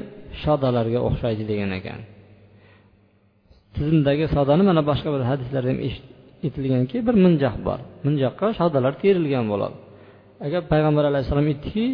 shodalarga 0.43 1.01
o'xshaydi 1.09 1.45
degan 1.51 1.71
ekan. 1.79 2.01
Tizimdagi 3.77 4.25
sodani 4.35 4.63
mana 4.71 4.83
boshqa 4.91 5.09
bir 5.15 5.23
hadislarda 5.31 5.71
ham 5.73 5.79
aytilganki 6.47 6.97
bir 7.07 7.15
minjoq 7.25 7.57
bor. 7.67 7.79
Minjoqqa 8.07 8.47
shodalar 8.59 8.93
terilgan 9.03 9.45
bo'ladi. 9.53 9.77
Agar 10.47 10.61
payg'ambar 10.73 11.05
alayhissalom 11.11 11.47
aytdiki 11.53 11.87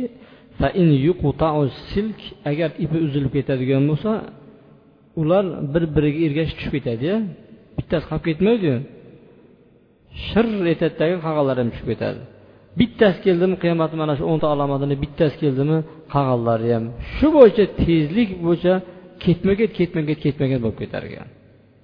silk 1.93 2.21
agar 2.51 2.71
ipi 2.85 2.97
uzilib 3.07 3.33
ketadigan 3.37 3.83
bo'lsa 3.91 4.13
ular 5.21 5.45
bir 5.73 5.85
biriga 5.97 6.21
ergashib 6.29 6.57
tushib 6.59 6.75
ketadi 6.79 7.11
bittasi 7.79 8.05
qolib 8.11 8.25
ketmaydi. 8.29 8.73
Shir 10.27 10.47
etadidagi 10.75 11.17
qag'allar 11.27 11.57
ham 11.61 11.69
tushib 11.73 11.89
ketadi. 11.93 12.21
Bittasi 12.81 13.19
keldimi 13.27 13.57
qiyomatni 13.63 13.97
mana 14.03 14.15
shu 14.19 14.25
o'nta 14.33 14.47
alomatini 14.55 14.97
bittasi 15.05 15.37
keldimi 15.43 15.79
qag'allari 16.15 16.69
ham 16.77 16.85
shu 17.17 17.27
bo'yicha 17.37 17.65
tezlik 17.83 18.31
bo'yicha 18.47 18.75
ketma 19.25 19.53
ket 19.61 19.71
ketma 19.79 20.01
ket 20.09 20.19
ketma 20.25 20.47
ket 20.51 20.61
bo'lib 20.65 20.79
ketar 20.83 21.03
ekan. 21.11 21.29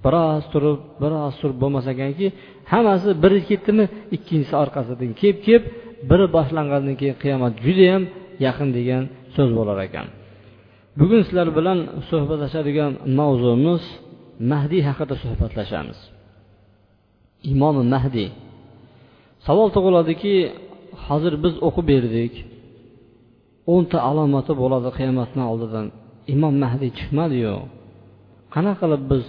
Biroz 0.05 0.45
turib 0.53 0.81
biroz 1.03 1.35
turib 1.41 1.59
bo'lmas 1.63 1.87
ekanki 1.95 2.27
hammasi 2.73 3.09
biri 3.25 3.41
ketdimi 3.51 3.85
ikkinchisi 4.17 4.55
orqasidan 4.63 5.11
kelib 5.21 5.39
kelib 5.47 5.65
biri 6.11 6.27
boshlangandan 6.37 6.95
keyin 7.01 7.17
qiyomat 7.23 7.53
judayam 7.67 8.03
yaqin 8.47 8.69
degan 8.79 9.03
so'z 9.35 9.51
bo'lar 9.59 9.79
ekan. 9.89 10.07
Bugun 10.99 11.21
sizlar 11.27 11.49
bilan 11.59 11.79
suhbatlashadigan 12.09 12.93
mavzuimiz 13.19 13.83
mahdiy 14.51 14.83
haqida 14.89 15.15
suhbatlashamiz. 15.25 15.99
Imomi 17.53 17.83
mahdiy 17.95 18.31
savol 19.47 19.69
tug'iladiki 19.77 20.35
hozir 21.07 21.35
biz 21.45 21.55
o'qib 21.67 21.87
berdik. 21.93 22.33
O'nta 23.75 23.99
alomati 24.11 24.53
bo'ladi 24.63 24.91
qiyomatni 24.99 25.43
oldidan. 25.51 25.87
Imom 26.35 26.55
mahdiy 26.65 26.91
chiqmadiyu. 26.99 27.55
Qanaqa 28.55 28.79
qilib 28.83 29.03
biz 29.11 29.25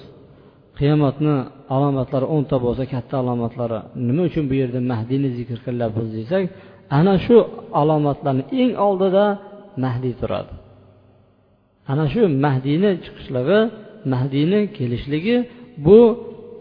qiyomatni 0.80 1.36
alomatlari 1.76 2.28
o'nta 2.36 2.56
bo'lsa 2.66 2.84
katta 2.94 3.16
alomatlari 3.24 3.80
nima 4.08 4.22
uchun 4.30 4.44
bu 4.50 4.56
yerda 4.62 4.80
mahdiyni 4.92 5.30
zikr 5.38 5.58
qilyapmiz 5.66 6.10
desak 6.18 6.44
ana 7.00 7.16
shu 7.26 7.38
alomatlarni 7.82 8.44
eng 8.62 8.72
oldida 8.88 9.26
mahdiy 9.84 10.14
turadi. 10.22 10.54
Ana 11.92 12.06
shu 12.14 12.22
mahdiyni 12.46 12.92
chiqishligi 13.04 13.60
mahdiyni 14.14 14.60
kelishligi 14.78 15.38
bu 15.86 16.00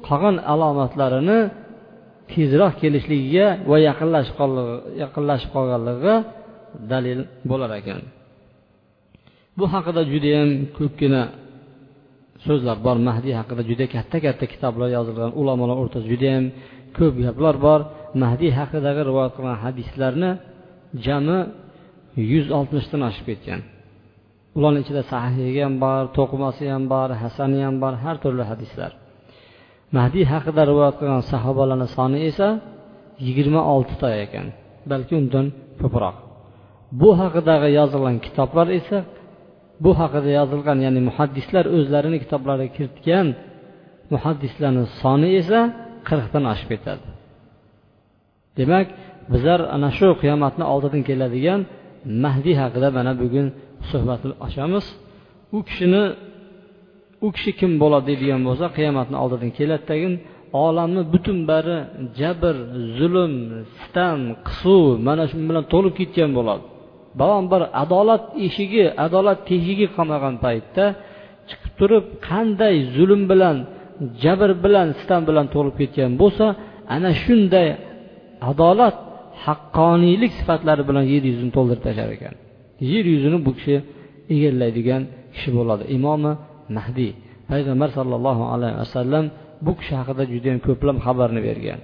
qolgan 0.06 0.36
alomatlarini 0.52 1.38
tezroq 2.32 2.74
kelishligiga 2.82 3.46
va 3.70 3.76
yaqinlashib 3.88 4.34
yaqinlashib 5.02 5.50
qolganligiga 5.56 6.14
dalil 6.92 7.18
bo'lar 7.50 7.70
ekan. 7.80 8.00
Bu 9.58 9.64
haqida 9.74 10.00
judayam 10.12 10.50
ko'pgina 10.78 11.22
so'zlar 12.46 12.76
bor. 12.86 12.96
Mahdiy 13.08 13.34
haqida 13.40 13.62
juda 13.70 13.84
katta 13.94 14.16
katta 14.26 14.44
kitoblar 14.52 14.88
yozilgan 14.96 15.30
ulamolar 15.40 15.76
o'rtasida 15.82 16.10
judayam 16.12 16.44
ko'p 16.98 17.14
gaplar 17.26 17.54
bor. 17.66 17.80
Mahdiy 18.22 18.52
haqidagi 18.60 19.02
rivoyat 19.08 19.32
qilgan 19.36 19.58
hadislarni 19.64 20.30
jami 21.06 21.38
yuz 22.32 22.46
oltmishdan 22.58 23.00
oshib 23.08 23.24
ketgan. 23.30 23.60
Ularni 24.56 24.80
ichida 24.84 25.02
sahihi 25.12 25.50
ham 25.64 25.74
bor 25.84 26.02
to'qimasi 26.18 26.64
ham 26.74 26.84
bor 26.92 27.08
hasani 27.22 27.58
ham 27.66 27.76
bor 27.82 27.94
har 28.02 28.16
turli 28.22 28.44
hadislar. 28.52 28.92
Mahdiy 29.96 30.26
haqida 30.32 30.62
rivoyat 30.70 30.96
qilgan 31.00 31.22
sahobalarni 31.32 31.88
soni 31.96 32.18
esa 32.30 32.48
yigirma 33.26 33.60
oltita 33.74 34.08
ekan 34.24 34.46
balki 34.90 35.12
undan 35.20 35.46
ko'proq. 35.80 36.16
Bu 37.00 37.10
haqidagi 37.20 37.68
yozilgan 37.78 38.16
kitoblar 38.26 38.66
esa 38.78 38.98
bu 39.84 39.90
haqida 40.00 40.30
yozilgan 40.38 40.78
ya'ni 40.86 41.00
muhaddislar 41.08 41.64
o'zlarini 41.76 42.18
kitoblariga 42.24 42.70
kiritgan 42.76 43.26
muhaddislarni 44.12 44.84
soni 45.00 45.28
esa 45.40 45.60
qirqdan 46.08 46.44
oshib 46.52 46.68
ketadi. 46.72 47.06
Demak 48.58 48.86
bizlar 49.32 49.60
ana 49.76 49.90
shu 49.98 50.08
qiyomatni 50.22 50.64
oldidan 50.72 51.02
keladigan 51.08 51.60
mahdiy 52.24 52.56
haqida 52.62 52.88
mana 52.98 53.12
bugun 53.22 53.46
suhbat 53.90 54.20
ochamiz 54.46 54.86
u 55.56 55.58
kishini 55.68 56.02
u 57.24 57.28
kishi 57.36 57.50
kim 57.60 57.72
bo'ladi 57.82 58.04
deydigan 58.10 58.40
bo'lsa 58.48 58.66
qiyomatni 58.76 59.16
oldidan 59.22 59.50
keladi 59.58 59.84
tagin 59.90 60.14
olamni 60.64 61.02
butun 61.12 61.38
bari 61.50 61.76
jabr 62.20 62.54
zulm 62.98 63.34
sitam 63.80 64.18
qisuv 64.46 64.84
mana 65.06 65.24
shu 65.30 65.36
bilan 65.48 65.64
to'lib 65.72 65.94
ketgan 66.00 66.30
bo'ladi. 66.38 66.64
Biron 67.20 67.44
bir 67.52 67.62
adolat 67.82 68.24
eshigi 68.46 68.84
adolat 69.06 69.38
teshigi 69.48 69.86
qolmagan 69.96 70.34
paytda 70.44 70.84
chiqib 71.48 71.72
turib 71.78 72.04
qanday 72.28 72.74
zulm 72.96 73.22
bilan 73.30 73.56
jabr 74.22 74.50
bilan 74.64 74.88
sitam 75.00 75.22
bilan 75.28 75.46
to'lib 75.54 75.74
ketgan 75.80 76.10
bo'lsa 76.22 76.46
ana 76.94 77.10
shunday 77.22 77.68
adolat 78.50 78.96
haqqoniylik 79.46 80.32
sifatlari 80.38 80.82
bilan 80.88 81.04
yer 81.12 81.22
yuzini 81.30 81.52
to'ldirib 81.56 81.82
tashlar 81.86 82.10
ekan. 82.16 82.34
Yer 82.92 83.04
yuzini 83.14 83.38
bu 83.46 83.50
kishi 83.58 83.76
egallaydigan 84.34 85.02
kishi 85.34 85.50
bo'ladi. 85.58 85.84
Imomi 85.96 86.32
mahdiy 86.76 87.12
payg'ambar 87.50 87.88
sollallohu 87.98 88.44
alayhi 88.54 88.76
vasallam 88.82 89.24
bu 89.66 89.72
kishi 89.78 89.94
haqida 90.00 90.22
judayam 90.32 90.60
ko'plab 90.66 90.96
xabarni 91.06 91.40
bergan. 91.48 91.80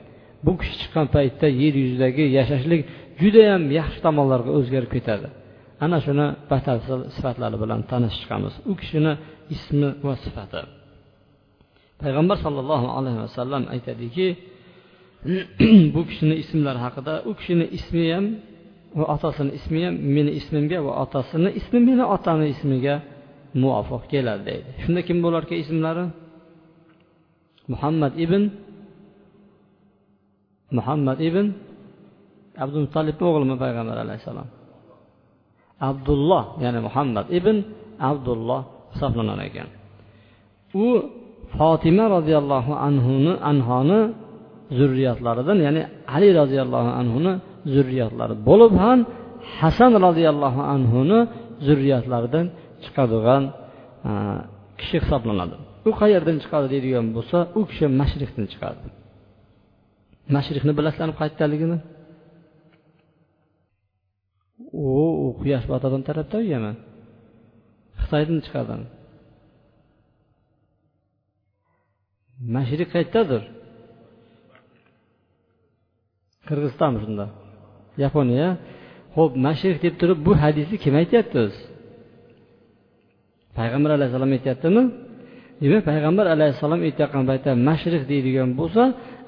Bu 0.46 0.52
kishi 0.60 0.74
chiqqan 0.80 1.06
paytda 1.14 1.46
yer 1.62 1.74
yuzidagi 1.82 2.24
yashashlik 2.38 2.80
judayam 3.22 3.62
yaxshi 3.78 3.98
tomonlarga 4.06 4.50
o'zgarib 4.58 4.90
ketadi. 4.96 5.28
Ana 5.84 5.98
shuni 6.06 6.26
batafsil 6.50 7.00
sifatlari 7.14 7.56
bilan 7.62 7.80
tanishib 7.90 8.18
chiqamiz. 8.22 8.54
U 8.70 8.72
kishini 8.80 9.12
ismi 9.54 9.88
va 10.06 10.14
sifati. 10.24 10.62
Payg'ambar 12.02 12.36
sollallohu 12.44 12.88
alayhi 12.98 13.20
vasallam 13.26 13.62
aytadiki 13.74 14.26
bu 15.94 16.00
kishini 16.08 16.34
ismlari 16.42 16.80
haqida 16.86 17.14
u 17.28 17.32
kishini 17.38 17.66
ismi 17.78 18.04
ham 18.12 18.26
va 18.98 19.04
otasini 19.14 19.50
ismi 19.58 19.80
ham 19.84 19.94
meni 20.16 20.32
ismimga 20.40 20.78
va 20.86 20.92
otasini 21.04 21.50
ismi 21.60 21.78
meni 21.88 22.04
otamni 22.14 22.46
ismiga 22.54 22.94
muvofiq 23.62 24.02
keladi 24.12 24.42
deydi. 24.48 24.70
Shunda 24.82 25.00
kim 25.08 25.18
bo'larkan 25.24 25.56
ismlari? 25.64 26.04
Muhammad 27.72 28.12
ibn 28.24 28.42
muhammad 30.78 31.18
ibn 31.28 31.46
abdul 32.62 32.82
muttalibni 32.86 33.24
o'g'limi 33.30 33.56
payg'ambar 33.62 33.96
alayhissalom? 34.04 34.48
Abdulloh 35.90 36.44
ya'ni 36.64 36.80
muhammad 36.88 37.26
ibn 37.38 37.56
abdulloh 38.10 38.60
hisoblanar 38.92 39.38
ekan. 39.48 39.68
U 40.84 40.86
fotima 41.56 42.04
roziyallohu 42.16 42.72
anhuni 42.88 43.32
anhoni 43.50 44.00
zurriyatlaridan 44.78 45.58
ya'ni 45.66 45.82
ali 46.16 46.28
roziyallohu 46.40 46.90
anhuni 47.00 47.32
zurriyatlari 47.74 48.34
bo'lib 48.48 48.72
ham 48.84 48.98
hasan 49.58 49.92
roziyallohu 50.06 50.60
anhuni 50.74 51.18
zurriyatlaridan 51.66 52.46
chiqadigan 52.84 53.42
e, 54.08 54.10
kishi 54.80 54.96
hisoblanadi. 55.02 55.56
U 55.88 55.90
qayerdan 56.00 56.36
chiqadi 56.42 56.66
deydigan 56.74 57.06
bo'lsa 57.16 57.38
u 57.58 57.60
kishi 57.70 57.86
mashriqdan 58.00 58.46
chiqadi. 58.52 58.84
Mashriqni 60.36 60.72
bilasizlarmi 60.78 61.14
qayerdaligini 61.20 61.78
u 64.72 65.28
quyosh 65.40 65.66
botadigan 65.72 66.02
tarafda 66.08 66.36
u 66.42 66.44
yaman 66.54 66.76
xitoydan 68.00 68.38
chiqadi 68.46 68.74
mashriq 72.56 72.88
qayerdadir 72.94 73.42
qirg'izistonmi 76.48 76.98
shunda. 77.04 77.26
Yaponiya 78.04 78.48
ho'p 79.16 79.32
mashriq 79.46 79.78
deb 79.84 79.94
turib 80.00 80.18
bu 80.26 80.32
hadisni 80.42 80.76
kim 80.84 80.94
aytyapti 81.02 81.36
o'zi 81.44 81.60
payg'ambar 83.58 83.90
alayhissalom 83.96 84.30
aytyaptimi? 84.36 84.82
Demak 85.62 85.82
payg'ambar 85.90 86.26
alayhissalom 86.34 86.80
aytayotgan 86.88 87.24
paytda 87.30 87.50
mashriq 87.68 88.02
deydigan 88.12 88.50
bo'lsa 88.60 88.82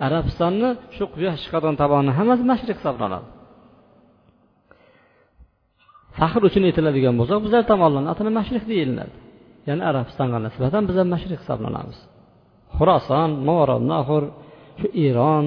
arabistonni 0.07 0.71
shu 0.97 1.05
quyosh 1.15 1.39
chiqadigan 1.45 1.77
tomoni 1.83 2.11
hammasi 2.19 2.43
mashriq 2.53 2.77
hisoblanadi. 2.81 3.27
Faxr 6.19 6.43
uchun 6.49 6.63
aytiladigan 6.69 7.15
bo'lsa 7.21 7.35
bizlar 7.45 7.63
tomonlarni 7.73 8.09
atini 8.13 8.31
mashriq 8.39 8.65
deyiladi. 8.73 9.15
Ya'ni 9.69 9.83
arabistonga 9.91 10.39
nisbatan 10.47 10.83
bizlar 10.89 11.07
mashriq 11.15 11.39
hisoblanamiz. 11.43 11.99
Xuroson 12.77 13.31
movaronnahur 13.49 14.23
shu 14.81 14.87
eron 15.09 15.45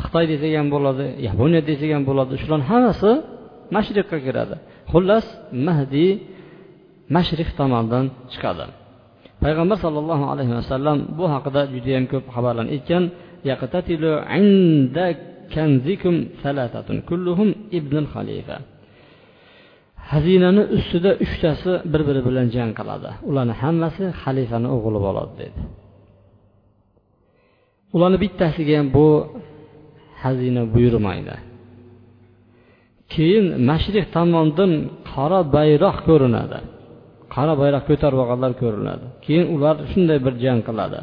xitoy 0.00 0.24
desak 0.32 0.52
ham 0.58 0.68
bo'ladi 0.74 1.04
yaponiya 1.28 1.62
desak 1.70 1.90
ham 1.96 2.02
bo'ladi 2.10 2.32
shularni 2.42 2.66
hammasi 2.72 3.10
mashriqqa 3.76 4.18
kiradi. 4.26 4.56
Xullas 4.92 5.26
mahdiy 5.66 6.10
mashriq 7.14 7.50
tomondan 7.58 8.04
chiqadi. 8.32 8.64
Payg'ambar 9.44 9.78
sollallohu 9.84 10.24
alayhi 10.32 10.54
vasallam 10.60 10.98
bu 11.18 11.24
haqida 11.34 11.62
judayam 11.74 12.04
ko'p 12.12 12.24
xabarlar 12.34 12.66
aytgan 12.74 13.04
xazinani 20.10 20.62
ustida 20.76 21.10
uchtasi 21.24 21.72
bir 21.92 22.02
biri 22.08 22.20
bilan 22.28 22.46
jang 22.56 22.70
qiladi. 22.78 23.10
Ularni 23.28 23.54
hammasi 23.62 24.04
xalifani 24.22 24.68
o'g'li 24.76 24.98
bo'ladi 25.06 25.32
dedi. 25.42 25.60
Ularni 27.94 28.18
bittasiga 28.24 28.74
ham 28.80 28.88
bu 28.96 29.08
xazina 30.22 30.62
buyurmaydi. 30.74 31.36
Keyin 33.12 33.46
mashriq 33.70 34.06
tomondan 34.16 34.72
qora 35.10 35.40
bayroq 35.56 35.96
ko'rinadi. 36.08 36.58
Qora 37.36 37.54
bayroq 37.62 37.84
ko'tarib 37.90 38.18
olganlar 38.24 38.52
ko'rinadi 38.62 39.04
keyin 39.24 39.46
ular 39.54 39.76
shunday 39.92 40.18
bir 40.26 40.34
jang 40.44 40.60
qiladi. 40.68 41.00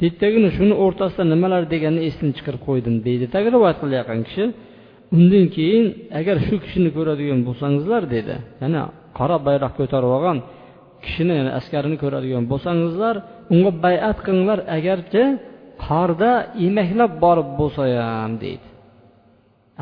Deydidagina 0.00 0.50
shuni 0.56 0.74
o'rtasida 0.84 1.24
nimalar 1.34 1.62
deganini 1.74 2.02
esdan 2.08 2.30
chiqarib 2.36 2.62
qo'ydim 2.68 2.94
deydi. 3.06 3.24
Tagi 3.34 3.48
rivoyat 3.54 3.78
qilayotgan 3.82 4.20
kishi 4.28 4.44
undan 5.16 5.44
keyin 5.56 5.86
agar 6.20 6.36
shu 6.46 6.56
kishini 6.64 6.90
ko'radigan 6.96 7.40
bo'lsangizlar 7.48 8.02
dedi. 8.16 8.34
Yana 8.62 8.82
qora 9.18 9.36
bayroq 9.48 9.72
ko'tarib 9.80 10.10
olgan 10.16 10.38
kishini 11.04 11.32
yani 11.40 11.50
askarini 11.58 11.96
ko'radigan 12.02 12.44
bo'lsangizlar 12.52 13.14
unga 13.54 13.72
bayat 13.84 14.18
qilinglar 14.26 14.58
agarchi 14.76 15.22
qorda 15.86 16.30
emaklab 16.66 17.12
borib 17.24 17.48
bo'lsa 17.60 17.82
ham 18.22 18.32
deydi. 18.44 18.66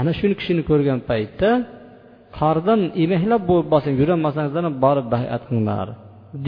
Ana 0.00 0.12
shu 0.18 0.26
kishini 0.40 0.62
ko'rgan 0.70 0.98
paytda 1.10 1.50
qordan 2.38 2.80
emaklab 3.02 3.42
bo'lib 3.50 3.68
borsang 3.72 3.94
yurolmasangizlar 4.00 4.64
borib 4.84 5.06
bayat 5.14 5.42
qilinglar 5.48 5.88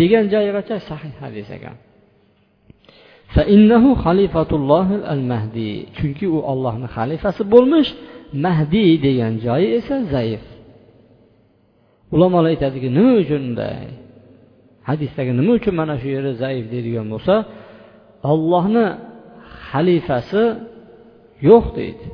degan 0.00 0.24
joyigacha 0.34 0.76
sahih 0.88 1.14
hadis 1.22 1.48
ekan. 1.56 1.76
Chunki 5.96 6.26
u 6.36 6.38
ollohni 6.52 6.88
xalifasi 6.96 7.42
bo'lmish 7.54 7.90
mahdiy 8.44 8.90
degan 9.06 9.32
joyi 9.46 9.68
esa 9.78 9.96
zaif. 10.14 10.44
Ulamolar 12.14 12.48
aytadiki 12.54 12.88
nima 12.96 13.12
uchun 13.22 13.40
unday 13.48 13.80
hadisdagi 14.88 15.32
nima 15.40 15.52
uchun 15.58 15.74
mana 15.80 15.94
shu 16.00 16.08
yeri 16.16 16.32
zaif 16.42 16.64
deydigan 16.72 17.06
bo'lsa 17.12 17.34
ollohni 18.32 18.86
xalifasi 19.68 20.42
yo'q 21.48 21.64
deydi. 21.78 22.06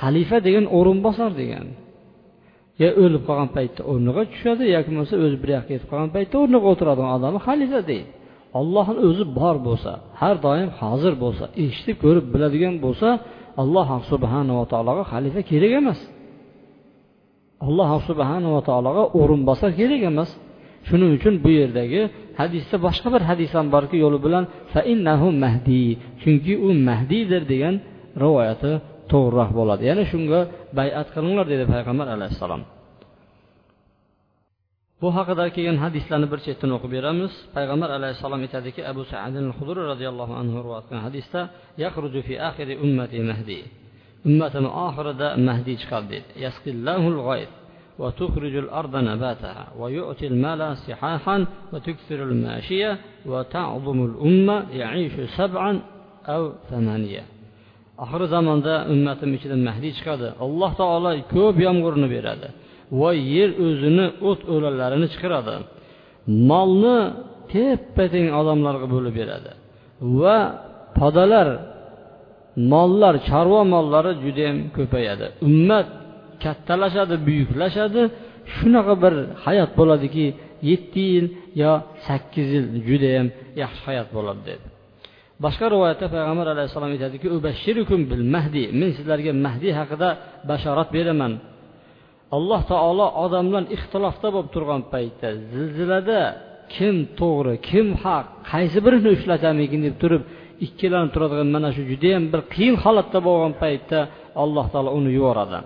Xalifa 0.00 0.36
degan 0.46 0.64
o'rinbosar 0.78 1.30
degan. 1.42 1.66
Yo 2.82 2.88
o'lib 3.02 3.22
qolgan 3.28 3.50
paytda 3.56 3.80
o'rniga 3.92 4.22
tushadi 4.32 4.62
yoki 4.76 4.88
bo'lmasa 4.90 5.14
o'zi 5.24 5.36
bir 5.42 5.50
yoqqa 5.56 5.68
ketib 5.72 5.88
qolgan 5.92 6.10
paytda 6.16 6.34
o'rniga 6.42 6.66
o'tiradigan 6.72 7.10
odami 7.18 7.38
xalifa 7.48 7.80
deydi 7.90 8.08
ollohni 8.60 9.00
o'zi 9.08 9.24
bor 9.38 9.56
bo'lsa 9.68 9.92
har 10.20 10.36
doim 10.46 10.70
hozir 10.80 11.14
bo'lsa 11.24 11.44
eshitib 11.64 11.96
ko'rib 12.04 12.26
biladigan 12.34 12.74
bo'lsa 12.84 13.08
alloh 13.62 13.88
subhanava 14.10 14.64
taologa 14.72 15.04
xalifa 15.12 15.40
kerak 15.50 15.72
emas. 15.80 16.00
Alloh 17.66 17.90
subhanava 18.08 18.60
taologa 18.68 19.04
o'rinbosar 19.20 19.70
kerak 19.80 20.02
emas. 20.10 20.30
Shuning 20.88 21.10
uchun 21.18 21.34
bu 21.44 21.50
yerdagi 21.60 22.00
hadisda 22.40 22.76
boshqa 22.86 23.08
bir 23.14 23.22
hadis 23.30 23.50
ham 23.56 23.66
borki 23.74 23.96
yo'li 24.04 24.18
bilan 24.26 24.44
mahdi 25.44 25.82
chunki 26.22 26.52
u 26.66 26.68
mahdiydir 26.88 27.42
degan 27.52 27.74
rivoyati 28.22 28.72
to'g'riroq 29.12 29.50
bo'ladi 29.58 29.82
ya'ni 29.90 30.04
shunga 30.12 30.40
bayat 30.78 31.08
qilinglar 31.14 31.46
dedi 31.52 31.64
payg'ambar 31.74 32.06
alayhissalom 32.16 32.62
bu 35.02 35.08
haqida 35.16 35.44
kelgan 35.54 35.78
hadislarni 35.84 36.26
bir 36.32 36.40
chetdan 36.46 36.70
o'qib 36.76 36.90
beramiz 36.96 37.32
payg'ambar 37.56 37.90
alayhissalom 37.98 38.40
aytadiki 38.46 38.80
abu 38.92 39.02
saadin 39.12 39.46
huduri 39.58 39.82
roziyallohu 39.92 40.34
anhu 40.40 40.56
rivoyat 40.64 40.84
qilgan 40.88 41.02
hadisda 41.08 41.40
yaxruju 41.84 42.20
fi 42.28 42.34
axiri 42.48 42.74
ummati 42.84 43.18
mahdi 43.30 43.58
ummatini 44.28 44.70
oxirida 44.86 45.28
mahdiy 45.48 45.76
chiqadi 45.82 46.06
deydi 46.10 47.48
وتخرج 47.98 48.54
الأرض 48.56 48.96
نباتها 48.96 49.68
ويؤتي 49.78 50.26
المال 50.26 50.76
سحاحا 50.76 51.46
وتكثر 51.72 52.22
الماشية 52.22 52.98
وتعظم 53.26 54.04
الأمة 54.04 54.66
يعيش 54.70 55.12
سبعا 55.36 55.80
أو 56.26 56.52
ثمانية 56.70 57.22
oxir 58.02 58.22
zamonda 58.34 58.74
ummatim 58.92 59.30
ichidan 59.36 59.60
mahdiy 59.68 59.92
chiqadi. 59.98 60.28
Alloh 60.44 60.72
taolo 60.80 61.10
ko'p 61.34 61.56
yomg'irni 61.66 62.08
beradi 62.14 62.48
va 63.00 63.10
yer 63.34 63.50
o'zini 63.66 64.06
o't 64.30 64.40
o'lanlarini 64.54 65.06
chiqaradi. 65.12 65.54
Molni 66.50 66.98
teppa 67.52 68.04
teng 68.14 68.26
odamlarga 68.40 68.86
bo'lib 68.94 69.14
beradi 69.20 69.50
va 70.20 70.36
podalar 70.98 71.48
mollar 72.72 73.14
chorva 73.28 73.60
mollari 73.74 74.12
judayam 74.24 74.58
ko'payadi. 74.76 75.26
Ummat 75.48 75.86
kattalashadi 76.44 77.14
buyuklashadi. 77.26 78.02
Shunaqa 78.54 78.94
bir 79.02 79.14
hayot 79.44 79.70
bo'ladiki 79.78 80.26
yetti 80.70 81.02
yil 81.14 81.26
yo 81.62 81.72
sakkiz 82.06 82.46
yil 82.54 82.66
judayam 82.88 83.26
yaxshi 83.62 83.82
hayot 83.88 84.08
bo'ladi 84.16 84.42
dedi. 84.50 84.66
Boshqa 85.44 85.66
rivoyatda 85.74 86.06
payg'ambar 86.14 86.46
alayhissalom 86.54 86.90
aytadiki 86.96 87.26
ubashshirukum 87.36 88.00
bil 88.10 88.24
mahdi. 88.34 88.62
Men 88.80 88.90
sizlarga 88.98 89.32
mahdiy 89.46 89.72
haqida 89.80 90.08
bashorat 90.50 90.88
beraman. 90.96 91.32
Alloh 92.36 92.60
taolo 92.72 93.06
odamlar 93.24 93.62
ixtilofda 93.76 94.28
bo'lib 94.34 94.50
turgan 94.54 94.82
paytda 94.92 95.28
zilzilada 95.52 96.20
kim 96.74 96.96
to'g'ri 97.20 97.54
kim 97.70 97.86
haq 98.04 98.26
qaysi 98.50 98.78
birini 98.86 99.08
ushlasamikin 99.16 99.80
deb 99.86 99.96
turib 100.02 100.22
ikkilanib 100.66 101.10
turadigan 101.14 101.48
mana 101.56 101.68
shu 101.76 101.82
judayam 101.90 102.24
bir 102.32 102.40
qiyin 102.54 102.76
holatda 102.84 103.18
bo'lgan 103.28 103.52
paytda 103.62 103.98
alloh 104.42 104.66
taolo 104.72 104.90
uni 104.98 105.10
yuboradi. 105.18 105.58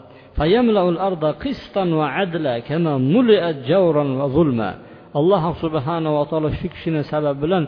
Alloh 5.21 5.45
subhanava 5.63 6.23
taolo 6.31 6.49
shu 6.59 6.67
kishini 6.75 7.03
sababi 7.13 7.39
bilan 7.45 7.65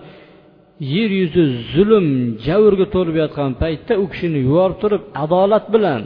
yer 0.81 1.11
yuzi 1.21 1.45
zulm 1.75 2.07
javrga 2.47 2.87
to'lib 2.95 3.17
yotgan 3.23 3.51
paytda 3.63 3.93
u 4.03 4.05
kishini 4.13 4.39
yuborib 4.47 4.79
turib 4.83 5.03
adolat 5.25 5.67
bilan 5.75 6.01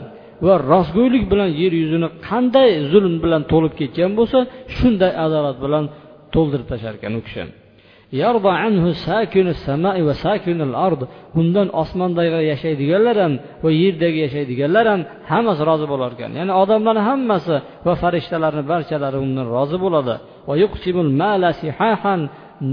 va 0.45 0.53
rostgo'ylik 0.71 1.23
bilan 1.31 1.49
yer 1.61 1.73
yuzini 1.81 2.07
qanday 2.27 2.69
zulm 2.91 3.15
bilan 3.23 3.41
to'lib 3.51 3.73
ketgan 3.79 4.11
bo'lsa 4.19 4.39
shunday 4.75 5.11
adolat 5.25 5.57
bilan 5.65 5.83
to'ldirib 6.33 6.67
tashlar 6.71 6.93
ekan 6.99 7.13
u 7.19 7.21
kishi. 7.27 7.43
Undan 11.39 11.67
osmondagi 11.81 12.39
yashaydiganlar 12.51 13.15
ham 13.23 13.33
va 13.63 13.69
yerdagi 13.81 14.19
yashaydiganlar 14.25 14.85
ham 14.91 15.01
hammasi 15.31 15.61
rozi 15.69 15.85
bo'lar 15.91 16.11
ekan. 16.15 16.31
Ya'ni 16.39 16.53
odamlarni 16.61 17.01
hammasi 17.09 17.55
va 17.85 17.93
farishtalarni 18.01 18.63
barchalari 18.71 19.17
undan 19.25 19.45
rozi 19.55 19.77
bo'ladi. 19.85 20.15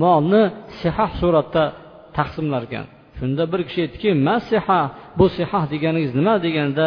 Molni 0.03 0.43
sihah 0.81 1.11
suratda 1.21 1.65
taqsimlar 2.17 2.63
ekan 2.69 2.87
shunda 3.19 3.43
bir 3.53 3.61
kishi 3.69 3.81
aytdiki 3.85 4.11
masiha 4.29 4.81
bu 5.19 5.27
sihah 5.37 5.65
deganingiz 5.73 6.13
nima 6.19 6.35
deganda 6.47 6.87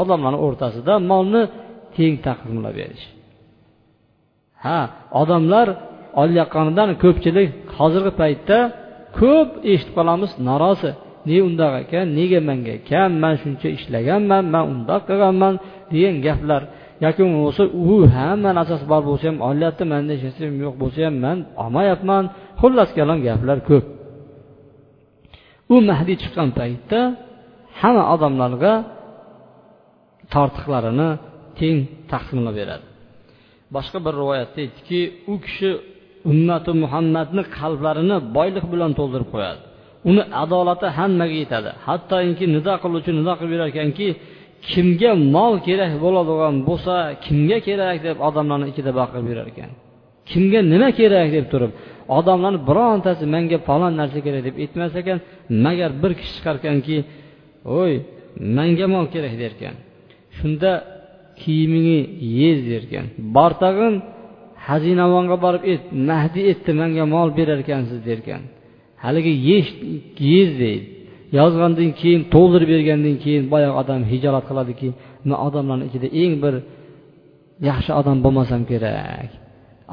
odamlarni 0.00 0.38
o'rtasida 0.46 0.94
molni 1.10 1.42
teng 1.96 2.14
taqsimlab 2.26 2.74
berish 2.80 3.04
ha 4.64 4.78
odamlar 5.20 5.68
olayotganidan 6.20 6.90
ko'pchilik 7.02 7.48
hozirgi 7.78 8.12
paytda 8.20 8.58
ko'p 9.18 9.50
eshitib 9.72 9.94
qolamiz 9.98 10.32
norozi. 10.48 10.90
Ne 11.28 11.38
undaq 11.48 11.72
ekan? 11.84 12.06
Nega 12.18 12.40
manga 12.48 12.76
kam? 12.90 13.10
Man 13.22 13.34
shuncha 13.42 13.68
ishlaganman 13.76 14.44
man 14.54 14.64
undoq 14.72 15.02
qilganman 15.08 15.54
degan 15.92 16.16
gaplar. 16.26 16.62
Yoki 17.04 17.20
bo'lmasa 17.26 17.62
u 17.92 17.96
hamma 18.16 18.50
narsasi 18.58 18.84
bor 18.92 19.02
bo'lsa 19.08 19.24
ham 19.30 19.38
olyapti 19.48 19.84
manda 19.92 20.12
hech 20.14 20.24
narsam 20.28 20.54
yo'q 20.64 20.74
bo'lsa 20.82 21.00
ham 21.06 21.16
man 21.24 21.38
olmayapman. 21.62 22.24
Xullas 22.60 22.90
kalom 22.98 23.18
gaplar 23.26 23.58
ko'p. 23.68 23.84
U 25.74 25.76
mahdiy 25.88 26.16
chiqqan 26.22 26.48
paytda 26.58 27.00
hamma 27.80 28.02
odamlarga 28.14 28.72
tortiqlarini 30.34 31.10
teng 31.58 31.78
taqsimlab 32.12 32.54
beradi. 32.60 32.86
Boshqa 33.74 33.98
bir 34.06 34.14
rivoyatda 34.20 34.58
aytdiki 34.64 35.00
u 35.32 35.34
kishi 35.44 35.70
ummati 36.30 36.72
muhammadni 36.82 37.42
qalblarini 37.58 38.16
boylik 38.36 38.64
bilan 38.72 38.90
to'ldirib 38.98 39.28
qo'yadi. 39.34 39.60
Uni 40.10 40.22
adolati 40.42 40.86
hammaga 40.98 41.36
yetadi. 41.42 41.70
Hattoki 41.86 42.44
nido 42.56 42.74
qiluvchi 42.82 43.10
nido 43.18 43.32
qilib 43.38 43.52
berar 43.54 43.68
ekanki 43.74 44.08
kimga 44.70 45.12
mol 45.36 45.54
kerak 45.66 45.92
bo'ladigan 46.04 46.54
bo'lsa 46.68 46.94
kimga 47.24 47.58
kerak 47.68 47.96
deb 48.06 48.16
odamlarni 48.28 48.66
ichida 48.72 48.90
baqirib 49.00 49.26
yurar 49.30 49.46
ekan. 49.52 49.70
Kimga 50.30 50.60
nima 50.72 50.88
kerak 51.00 51.28
deb 51.36 51.46
turib 51.52 51.72
odamlarni 52.18 52.60
birontasi 52.68 53.24
menga 53.34 53.58
falon 53.68 53.92
narsa 54.00 54.18
kerak 54.26 54.42
deb 54.48 54.54
aytmas 54.64 54.92
ekan 55.00 55.18
magar 55.64 55.90
bir 56.02 56.12
kishi 56.18 56.32
chiqar 56.36 56.54
ekanki 56.60 56.96
oy 57.80 57.92
manga 58.58 58.86
mol 58.94 59.06
kerak 59.14 59.34
derkan 59.42 59.74
shunda 60.38 60.70
kiyimingni 61.40 62.00
yez 62.40 62.58
derkan 62.70 63.04
bor 63.36 63.52
tag'in 63.62 63.94
xazinavonga 64.66 65.36
borib 65.44 65.62
et 65.72 65.82
mahdi 66.10 66.40
etdi 66.52 66.70
manga 66.80 67.04
mol 67.14 67.28
berarkansiz 67.38 68.00
derkan 68.08 68.42
haligi 69.04 69.32
yesh 69.50 69.70
yez 70.32 70.50
deydi. 70.62 70.86
Yozgandan 71.38 71.90
keyin 72.00 72.22
to'ldirib 72.34 72.68
bergandan 72.74 73.16
keyin 73.24 73.44
boyagi 73.52 73.74
odam 73.82 74.00
hijolat 74.12 74.44
qiladiki 74.48 74.88
man 75.28 75.38
odamlarni 75.46 75.84
ichida 75.88 76.08
eng 76.22 76.34
bir 76.44 76.54
yaxshi 77.68 77.92
odam 78.00 78.16
bo'lmasam 78.24 78.62
kerak. 78.70 79.30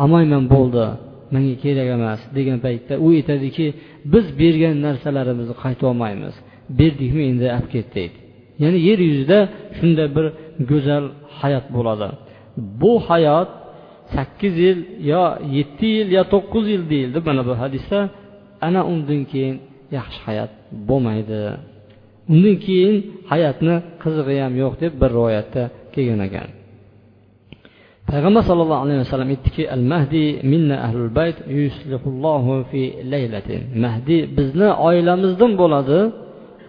Olmayman 0.03 0.43
bo'ldi 0.53 0.85
menga 1.33 1.55
kerak 1.63 1.87
emas 1.97 2.21
degan 2.37 2.57
paytda 2.65 2.93
u 3.05 3.07
aytadiki 3.17 3.65
biz 4.13 4.25
bergan 4.41 4.75
narsalarimizni 4.85 5.55
qaytolmaymiz 5.63 6.35
berdikmi 6.79 7.23
endi 7.31 7.45
olib 7.55 7.67
ket 7.73 7.87
deydi 7.97 8.17
ya'ni 8.61 8.79
yer 8.87 8.99
yuzida 9.09 9.39
shunday 9.77 10.07
bir 10.15 10.25
go'zal 10.69 11.05
hayot 11.39 11.65
bo'ladi. 11.75 12.07
Bu 12.81 12.93
hayot 13.09 13.49
sakkiz 14.15 14.53
yil 14.65 14.79
yo 15.11 15.23
yetti 15.57 15.87
yil 15.97 16.09
yo 16.17 16.23
to'qqiz 16.33 16.65
yil 16.73 16.83
deyildi 16.91 17.19
mana 17.27 17.41
bu 17.49 17.53
hadisda. 17.61 17.99
Ana 18.67 18.81
undan 18.91 19.21
keyin 19.31 19.55
yaxshi 19.97 20.19
hayot 20.27 20.51
bo'lmaydi. 20.89 21.39
Undan 22.33 22.55
keyin 22.65 22.95
hayotni 23.31 23.75
qizig'i 24.03 24.37
ham 24.43 24.53
yo'q 24.63 24.73
deb 24.83 24.93
bir 25.01 25.09
rivoyatda 25.17 25.63
kelgan 25.93 26.21
ekan 26.27 26.49
payg'ambar 28.11 28.43
sallallohu 28.49 28.81
alayhi 28.85 29.01
vasallam 29.05 29.29
aytdiki 29.35 29.63
al 29.75 29.83
mahdi 29.93 30.25
minna 30.51 30.75
ahlul 30.87 31.11
bayt 31.19 31.37
yuslihullohu 31.59 32.53
fi 32.71 32.81
laylatin. 33.13 33.61
Mahdi 33.85 34.17
bizni 34.37 34.69
oilamizdan 34.87 35.51
bo'ladi 35.61 35.99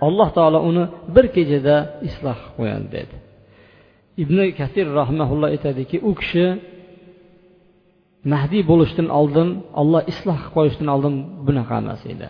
alloh 0.07 0.29
taolo 0.37 0.59
uni 0.71 0.85
bir 1.15 1.27
kechada 1.37 1.77
isloh 2.09 2.39
qilib 2.41 2.55
qo'yadi 2.59 2.87
dedi. 2.97 3.15
Ibn 4.23 4.37
kasir 4.59 4.87
rahmaulloh 5.01 5.49
aytadiki 5.55 5.97
u 6.09 6.11
kishi 6.21 6.47
mahdiy 8.33 8.63
bo'lishdan 8.71 9.09
oldin 9.21 9.49
olloh 9.81 10.03
isloh 10.13 10.39
qilib 10.41 10.55
qo'yishdan 10.57 10.89
oldin 10.95 11.15
bunaqa 11.47 11.75
emas 11.83 12.03
edi. 12.15 12.29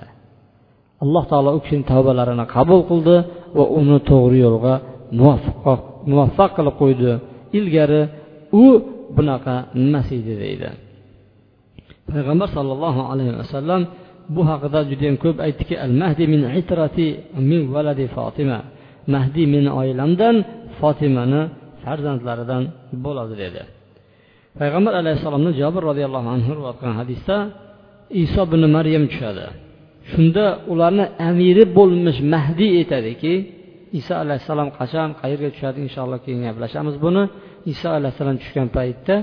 Alloh 1.05 1.25
taolo 1.31 1.51
u 1.57 1.61
kishini 1.65 1.85
tavbalarini 1.93 2.45
qabul 2.55 2.81
qildi 2.91 3.17
va 3.57 3.65
uni 3.79 3.99
to'g'ri 4.11 4.39
yo'lga 4.47 4.75
muvaffaq 6.11 6.51
qilib 6.57 6.75
qo'ydi. 6.83 7.11
Ilgari 7.59 8.03
u 8.63 8.65
bunaqa 9.17 9.55
emas 9.83 10.09
edi 10.19 10.35
deydi. 10.43 10.69
Payg'ambar 12.13 12.49
sollallohu 12.57 13.01
alayhi 13.13 13.35
vasallam 13.41 13.83
bu 14.35 14.41
haqida 14.51 14.81
judayam 14.91 15.17
ko'p 15.25 15.37
aytdiki 15.47 15.75
al 15.87 15.95
mahdi 16.03 16.25
min 16.33 16.43
itrati 16.61 17.07
min 17.51 17.61
valadi 17.75 18.05
fotima 18.17 18.59
mahdiy 19.15 19.47
meni 19.55 19.71
oilamdan 19.81 20.37
fotimani 20.79 21.43
farzandlaridan 21.83 22.63
bo'ladi 23.05 23.35
dedi. 23.43 23.63
Payg'ambar 24.59 24.95
alayhissalomni 25.03 25.51
jobir 25.61 25.83
roziyallohu 25.91 26.29
anhu 26.35 26.51
rivoyat 26.59 26.77
qilgan 26.81 26.97
hadisda 27.03 27.37
iso 28.25 28.43
ibn 28.49 28.63
maryam 28.77 29.05
tushadi. 29.11 29.47
Shunda 30.13 30.45
ularni 30.73 31.05
amiri 31.29 31.65
bo'lmish 31.79 32.19
mahdiy 32.35 32.71
aytadiki 32.81 33.35
iso 33.99 34.15
alayhissalom 34.23 34.69
qachon 34.79 35.09
qayerga 35.21 35.49
tushadi 35.55 35.79
inshaalloh 35.87 36.19
keyin 36.25 36.41
gaplashamiz 36.49 36.97
buni. 37.05 37.23
Iso 37.73 37.89
alayhissalom 37.99 38.37
tushgan 38.43 38.69
paytda 38.77 39.15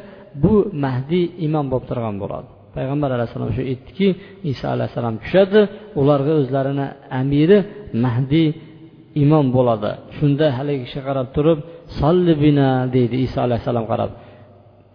bu 0.44 0.54
mahdiy 0.86 1.26
imom 1.46 1.66
bo'lib 1.72 1.86
turgan 1.90 2.16
bo'ladi. 2.24 2.48
Payg'ambar 2.76 3.10
alayhissalom 3.18 3.52
shu 3.58 3.62
aytdiki 3.72 4.08
iso 4.52 4.66
alayhissalom 4.76 5.16
tushadi 5.24 5.62
ularga 6.02 6.34
o'zlarini 6.42 6.88
amiri 7.22 7.58
mahdiy 8.06 8.48
imom 9.24 9.46
bo'ladi. 9.58 9.92
Shunda 10.18 10.46
haligi 10.58 10.82
kishi 10.86 11.00
qarab 11.08 11.28
turib 11.36 11.60
sollibina 12.00 12.70
deydi 12.96 13.18
iso 13.28 13.38
alayhissalom 13.48 13.86
qarab. 13.92 14.12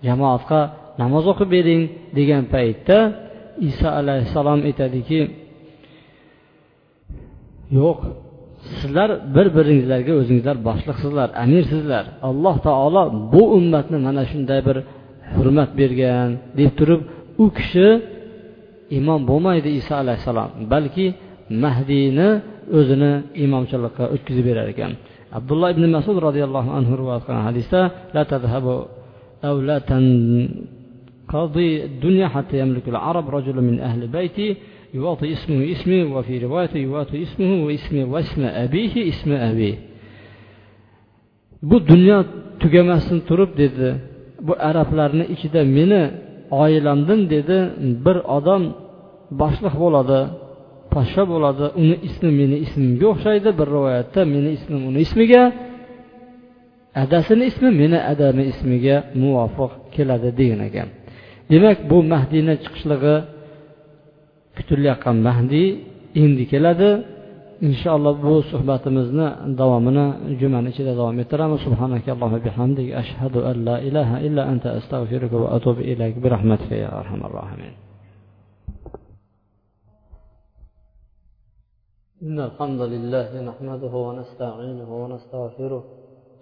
Jamoatga 0.06 0.60
namoz 1.02 1.24
o'qib 1.32 1.48
bering 1.56 1.82
degan 2.18 2.42
paytda 2.54 2.98
iso 3.68 3.88
alayhissalom 4.00 4.60
aytadiki 4.68 5.18
yo'q 7.79 7.99
sizlar 8.79 9.09
bir 9.35 9.47
biringizlarga 9.57 10.13
o'zingizlar 10.21 10.57
boshliqsizlar 10.67 11.29
amirsizlar 11.43 12.03
alloh 12.29 12.55
taolo 12.67 13.03
bu 13.33 13.43
ummatni 13.57 13.97
mana 14.07 14.23
shunday 14.31 14.59
bir 14.67 14.77
hurmat 15.35 15.69
bergan 15.79 16.29
deb 16.59 16.71
turib 16.79 17.01
u 17.43 17.45
kishi 17.57 17.87
imom 18.99 19.21
bo'lmaydi 19.29 19.69
iso 19.79 19.93
alayhissalom 20.03 20.49
balki 20.73 21.05
mahdiyni 21.63 22.29
o'zini 22.77 23.11
imomchilikqa 23.45 24.03
o'tkazib 24.13 24.45
berar 24.49 24.67
ekan 24.73 24.91
abdulloh 25.37 25.69
ibn 25.75 25.83
masud 25.95 26.17
roziyallohu 26.27 26.69
anhu 26.77 26.93
rivoyat 27.01 27.23
qilgan 27.25 27.43
hadisda 27.49 27.81
la 28.15 28.23
tadhabu 28.33 28.75
أو 29.43 29.61
لا 29.61 29.79
تنقضي 29.79 31.69
الدنيا 31.83 32.27
حتى 32.27 32.59
يملك 32.59 32.89
العرب 32.89 33.29
رجل 33.29 33.61
من 33.61 33.79
أهل 33.79 34.07
بيتي 34.07 34.55
يواطي 34.93 35.33
اسمه 35.33 35.71
اسمي 35.71 36.03
وفي 36.03 36.35
رواية 36.45 36.73
يواطي 36.75 37.23
اسمه 37.23 37.51
واسمي 37.65 38.03
واسم 38.03 38.41
أبيه 38.63 38.95
اسم 39.09 39.31
أبيه 39.31 39.75
bu 41.63 41.77
dunyo 41.87 42.19
tugamasdan 42.61 43.19
turib 43.27 43.51
dedi 43.61 43.89
bu 44.47 44.53
arablarni 44.69 45.25
ichida 45.35 45.61
meni 45.77 46.03
oilamdan 46.63 47.21
dedi 47.33 47.57
bir 48.05 48.17
odam 48.37 48.63
boshliq 49.41 49.75
bo'ladi 49.83 50.19
podsho 50.93 51.23
bo'ladi 51.31 51.65
uni 51.81 51.95
ismi 52.07 52.31
meni 52.39 52.57
ismimga 52.65 53.05
o'xshaydi 53.13 53.49
bir 53.59 53.67
rivoyatda 53.75 54.21
meni 54.33 54.49
ismim 54.57 54.81
uni 54.89 54.99
ismiga 55.07 55.43
adasini 57.03 57.43
ismi 57.51 57.69
meni 57.81 57.99
adami 58.13 58.43
ismiga 58.51 58.97
muvofiq 59.21 59.71
keladi 59.95 60.29
degan 60.39 60.61
ekan 60.67 60.87
demak 61.51 61.77
bu 61.89 61.97
mahdiyni 62.13 62.53
chiqishligi 62.63 63.15
kutilayotgan 64.56 65.16
mahdiy 65.28 65.68
endi 66.22 66.44
keladi 66.52 66.90
inshaalloh 67.68 68.14
bu 68.24 68.34
suhbatimizni 68.50 69.26
davomini 69.60 70.06
jumani 70.40 70.68
ichida 70.72 70.92
davom 71.00 71.16
ettiramiz 71.22 71.60
bihamdik 72.46 72.88
ashhadu 73.02 73.38
an 73.50 73.56
la 73.68 73.76
ilaha 73.88 74.16
illa 74.26 74.42
anta 74.52 74.68
astag'firuka 74.78 75.36
va 75.42 75.48
atubu 75.56 75.80
ilayk 75.92 76.14
bi 76.22 76.28
rahmatika 76.34 76.74
ya 76.84 76.90
arhamar 77.00 77.32
rohimin 77.40 77.74
إن 82.28 82.40
الحمد 82.48 82.80
لله 82.94 83.28
نحمده 83.50 83.94
ونستعينه 84.06 84.90
ونستغفره 85.02 85.82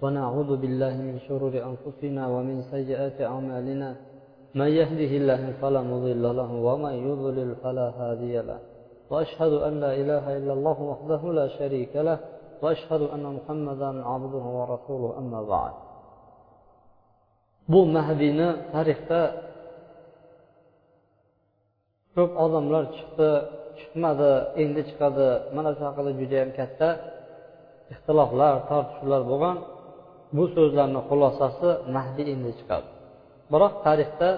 ونعوذ 0.03 0.51
بالله 0.63 0.95
من 1.09 1.17
شرور 1.29 1.55
أنفسنا 1.71 2.23
ومن 2.35 2.57
سيئات 2.75 3.17
أعمالنا 3.21 3.89
من 4.55 4.69
يهده 4.81 5.13
الله 5.21 5.43
فلا 5.61 5.81
مضل 5.93 6.25
له 6.37 6.51
ومن 6.69 6.95
يضلل 7.09 7.51
فلا 7.63 7.89
هادي 7.99 8.37
له 8.49 8.61
وأشهد 9.11 9.53
أن 9.53 9.81
لا 9.81 9.93
إله 9.95 10.25
إلا 10.39 10.53
الله 10.53 10.79
وحده 10.91 11.23
لا 11.33 11.47
شريك 11.59 11.97
له 11.97 12.19
وأشهد 12.63 13.03
أن 13.15 13.25
محمدا 13.37 13.91
عبده 14.11 14.45
ورسوله 14.59 15.19
أما 15.19 15.43
بعد 15.43 15.75
bu 17.73 17.81
mahdiyni 17.97 18.49
tarixda 18.75 19.21
ko'p 22.15 22.33
odamlar 22.45 22.85
chiqdi 22.97 23.31
chiqmadi 23.79 24.33
endi 24.63 24.83
chiqadi. 24.89 25.29
Mana 25.57 25.71
shu 25.77 25.83
haqida 25.89 26.11
judayam 26.21 26.51
katta 26.59 26.89
ixtiloflar 27.93 28.55
tortishuvlar 28.71 29.23
bo'lgan. 29.31 29.57
Bu 30.37 30.45
so'zlarni 30.55 31.01
xulosasi 31.09 31.69
mahdiy 31.97 32.27
endi 32.35 32.53
chiqadi. 32.59 32.89
Biroq 33.53 33.75
tarixda 33.87 34.29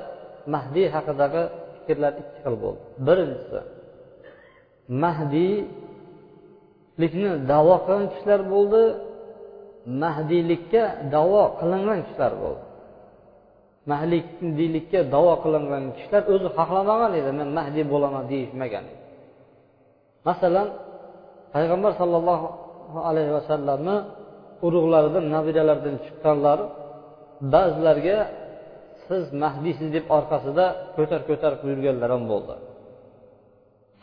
mahdiy 0.54 0.86
haqidagi 0.94 1.42
fikrlar 1.74 2.12
ikki 2.22 2.36
xil 2.42 2.54
bo'ldi. 2.62 2.82
Birinchisi 3.06 3.60
mahdiylikni 5.04 7.30
davo 7.52 7.76
qilgan 7.86 8.06
kishilar 8.12 8.40
bo'ldi 8.52 8.82
mahdiylikka 10.04 10.82
davo 11.14 11.42
qilingan 11.60 12.00
kishilar 12.06 12.32
bo'ldi. 12.42 12.64
Mahdiylikka 13.92 15.00
davo 15.14 15.34
qilingan 15.44 15.84
kishilar 15.96 16.22
o'zi 16.34 16.48
xohlamagan 16.58 17.12
edi 17.20 17.30
men 17.38 17.48
mahdiy 17.58 17.84
bo'laman 17.92 18.24
deyishmagan 18.32 18.84
edi. 18.92 19.02
Masalan 20.28 20.68
payg'ambar 21.54 21.92
sollallohu 22.00 22.46
alayhi 23.08 23.32
vasallamni 23.38 23.96
urug'laridan 24.66 25.24
nabiralaridan 25.34 25.96
chiqqanlar 26.04 26.58
ba'zilarga 27.54 28.18
siz 29.08 29.24
mahdiysiz 29.44 29.88
deb 29.96 30.04
orqasida 30.16 30.64
ko'tar 30.96 31.20
ko'tarib 31.28 31.60
yurganlar 31.70 32.10
ham 32.14 32.24
bo'ldi. 32.32 32.54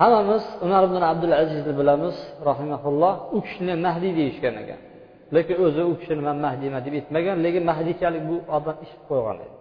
Hammamiz 0.02 0.44
umar 0.66 0.84
ibn 0.90 1.02
abdul 1.12 1.34
azizni 1.44 1.74
bilamiz 1.80 2.16
rahimaulloh 2.50 3.14
u 3.36 3.38
kishini 3.46 3.74
mahdiy 3.86 4.14
deyishgan 4.20 4.56
ekan. 4.62 4.80
Lekin 5.36 5.56
o'zi 5.66 5.82
u 5.92 5.94
kishini 6.00 6.22
man 6.28 6.38
mahdiyman 6.46 6.82
deb 6.86 6.94
aytmagan 7.00 7.38
lekin 7.46 7.64
mahdiychalik 7.72 8.24
bu 8.30 8.36
odam 8.58 8.78
ish 8.86 8.94
qo'ygan 9.10 9.38
edi. 9.46 9.56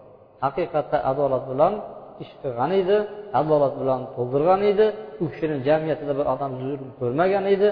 Haqiqatda 0.44 0.98
adolat 1.10 1.44
bilan 1.50 1.74
ish 2.22 2.32
qilgan 2.42 2.70
edi 2.80 2.96
adolat 3.40 3.74
bilan 3.80 4.00
to'ldirgan 4.14 4.60
edi 4.72 4.86
u 5.22 5.24
kishini 5.32 5.56
jamiyatida 5.68 6.12
bir 6.18 6.26
odam 6.34 6.52
zulm 6.60 6.88
ko'rmagan 7.00 7.44
edi 7.54 7.68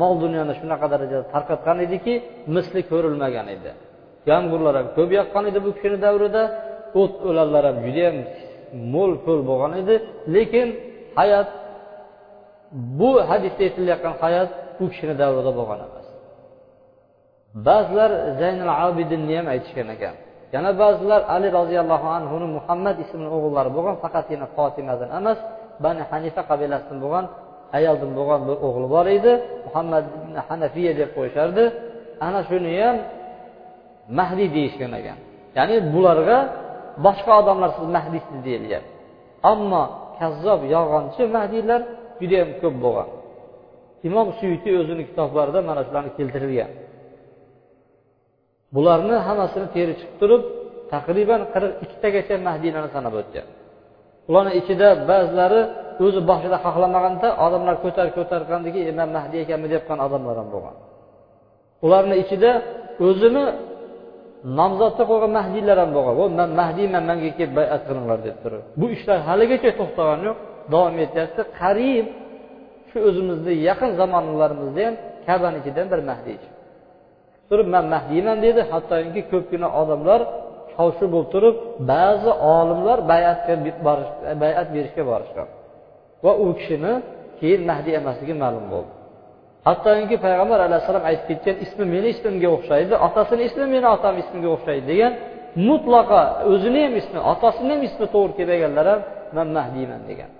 mol 0.00 0.14
dunyoni 0.24 0.52
shunaqa 0.60 0.86
darajada 0.92 1.24
tarqatgan 1.34 1.78
ediki 1.86 2.14
misli 2.54 2.80
ko'rilmagan 2.90 3.46
edi. 3.56 3.70
Yomg'irlar 4.30 4.74
ham 4.78 4.88
ko'p 4.96 5.10
yoqqan 5.18 5.44
edi 5.50 5.58
bu 5.66 5.70
kishini 5.76 5.98
davrida 6.06 6.42
o't 7.00 7.14
o'lanlar 7.28 7.62
ham 7.68 7.76
judayam 7.86 8.16
mo'l 8.94 9.12
ko'l 9.24 9.40
bo'lgan 9.50 9.72
edi. 9.82 9.94
Lekin 10.34 10.68
hayot 11.18 11.48
bu 12.98 13.10
hadisda 13.30 13.62
aytilayotgan 13.66 14.14
hayot 14.22 14.50
u 14.82 14.84
kishini 14.92 15.14
davrida 15.22 15.52
bo'lgan 15.58 15.80
emas. 15.86 16.06
Ba'zilar 17.66 18.10
zaynul 18.40 18.72
abidinni 18.86 19.34
ham 19.38 19.46
aytishgan 19.54 19.88
ekan. 19.96 20.14
Yana 20.54 20.70
ba'zilar 20.82 21.20
ali 21.34 21.48
roziyallohu 21.58 22.08
anhuni 22.16 22.46
muhammad 22.56 22.96
ismini 23.04 23.30
o'g'illari 23.36 23.70
bo'lgan 23.76 23.96
faqatgina 24.04 24.46
fotimadan 24.56 25.08
emas 25.18 25.38
bani 25.84 26.02
hanifa 26.10 26.42
qabilasidan 26.50 26.98
bo'lgan 27.04 27.24
ayoldan 27.78 28.10
bo'lgan 28.18 28.40
bir 28.48 28.56
o'g'li 28.66 28.86
bor 28.94 29.06
edi. 29.16 29.32
Muhammad 29.66 30.04
hanafiya 30.48 30.92
deb 31.00 31.10
qo'yishardi. 31.16 31.64
Ana 32.26 32.40
shuni 32.48 32.70
ham 32.82 32.96
mahdiy 34.18 34.48
deyishgan 34.56 34.92
ekan. 35.00 35.18
Ya'ni 35.58 35.76
bularga 35.94 36.38
boshqa 37.06 37.32
odamlar 37.40 37.70
siz 37.76 37.86
mahdiysiz 37.96 38.38
deyilgan. 38.46 38.84
Ammo 39.52 39.82
kazzob 40.18 40.60
yolg'onchi 40.74 41.22
mahdiylar 41.36 41.80
judayam 42.20 42.50
ko'p 42.62 42.76
bo'lgan. 42.84 43.08
Imom 44.08 44.28
suyuti 44.38 44.70
o'zini 44.80 45.02
kitoblarida 45.08 45.60
mana 45.68 45.80
shularni 45.86 46.10
keltirgan 46.18 46.70
bularni 48.74 49.16
hammasini 49.26 49.68
teri 49.74 49.92
chiqib 49.98 50.16
turib 50.20 50.42
taqriban 50.92 51.42
qirq 51.52 51.72
ikkitagacha 51.84 52.34
mahdiylarni 52.48 52.90
sanab 52.96 53.14
o'tgan. 53.20 53.46
Ularni 54.28 54.52
ichida 54.60 54.88
ba'zilari 55.10 55.60
o'zi 56.04 56.20
boshida 56.30 56.56
xohlamaganda 56.64 57.28
odamlar 57.46 57.76
ko'tar 57.84 58.06
ko'targandiki 58.16 58.80
e 58.90 58.92
man 58.98 59.08
mahdiy 59.16 59.40
ekanmi? 59.44 59.66
deyotgan 59.72 59.98
odamlar 60.06 60.34
ham 60.40 60.48
bo'lgan. 60.54 60.76
Ularni 61.84 62.14
ichida 62.22 62.50
o'zini 63.06 63.44
nomzodni 64.58 65.04
qo'ygan 65.10 65.32
mahdiylar 65.38 65.76
ham 65.82 65.90
bo'lgan. 65.96 66.14
O 66.22 66.24
man 66.40 66.50
mahdiyman 66.60 67.04
manga 67.10 67.30
kelib 67.38 67.52
bayat 67.58 67.82
qilinglar 67.88 68.18
deb 68.26 68.36
turib 68.42 68.62
bu 68.80 68.86
ishlar 68.96 69.18
haligacha 69.28 69.70
to'xtagani 69.80 70.24
yo'q. 70.28 70.38
Davom 70.72 70.96
etyapti. 71.04 71.40
Qariyb 71.60 72.06
shu 72.90 72.98
o'zimizni 73.08 73.54
yaqin 73.68 73.90
zamonlarimizda 74.00 74.82
ham 74.86 74.94
kabani 75.26 75.56
ichidan 75.60 75.86
bir 75.92 76.00
mahdiy 76.10 76.38
turib 77.48 77.68
man 77.74 77.84
mahdiyman 77.94 78.38
dedi. 78.46 78.60
Hattoki 78.72 79.22
ko'pgina 79.32 79.68
odamlar 79.80 80.20
shovshu 80.74 81.04
bo'lib 81.14 81.28
turib 81.34 81.56
ba'zi 81.92 82.30
olimlar 82.56 82.98
bayatga 83.12 83.54
bayat 84.42 84.68
berishga 84.74 85.02
borishgan. 85.10 85.48
Va 86.24 86.32
u 86.44 86.46
kishini 86.58 86.92
keyin 87.40 87.62
mahdiy 87.70 87.94
emasligi 88.00 88.34
ma'lum 88.42 88.66
bo'ldi. 88.74 88.92
Hattoki 89.66 90.16
payg'ambar 90.24 90.58
alayhissalom 90.66 91.04
aytib 91.10 91.26
ketgan 91.30 91.56
ismi 91.64 91.84
meni 91.94 92.08
ismimga 92.14 92.48
o'xshaydi 92.56 92.94
otasini 93.06 93.42
ismi 93.48 93.64
meni 93.74 93.86
otam 93.96 94.14
ismiga 94.22 94.48
o'xshaydi 94.56 94.84
degan 94.92 95.12
mutlaqo 95.68 96.20
o'zini 96.52 96.80
ham 96.86 96.94
ismi 97.02 97.20
otasini 97.32 97.70
ham 97.74 97.82
ismi 97.88 98.06
to'g'ri 98.14 98.32
kelmaganlar 98.38 98.86
ham 98.92 99.00
man 99.36 99.48
mahdiyman 99.56 100.02
degan. 100.10 100.30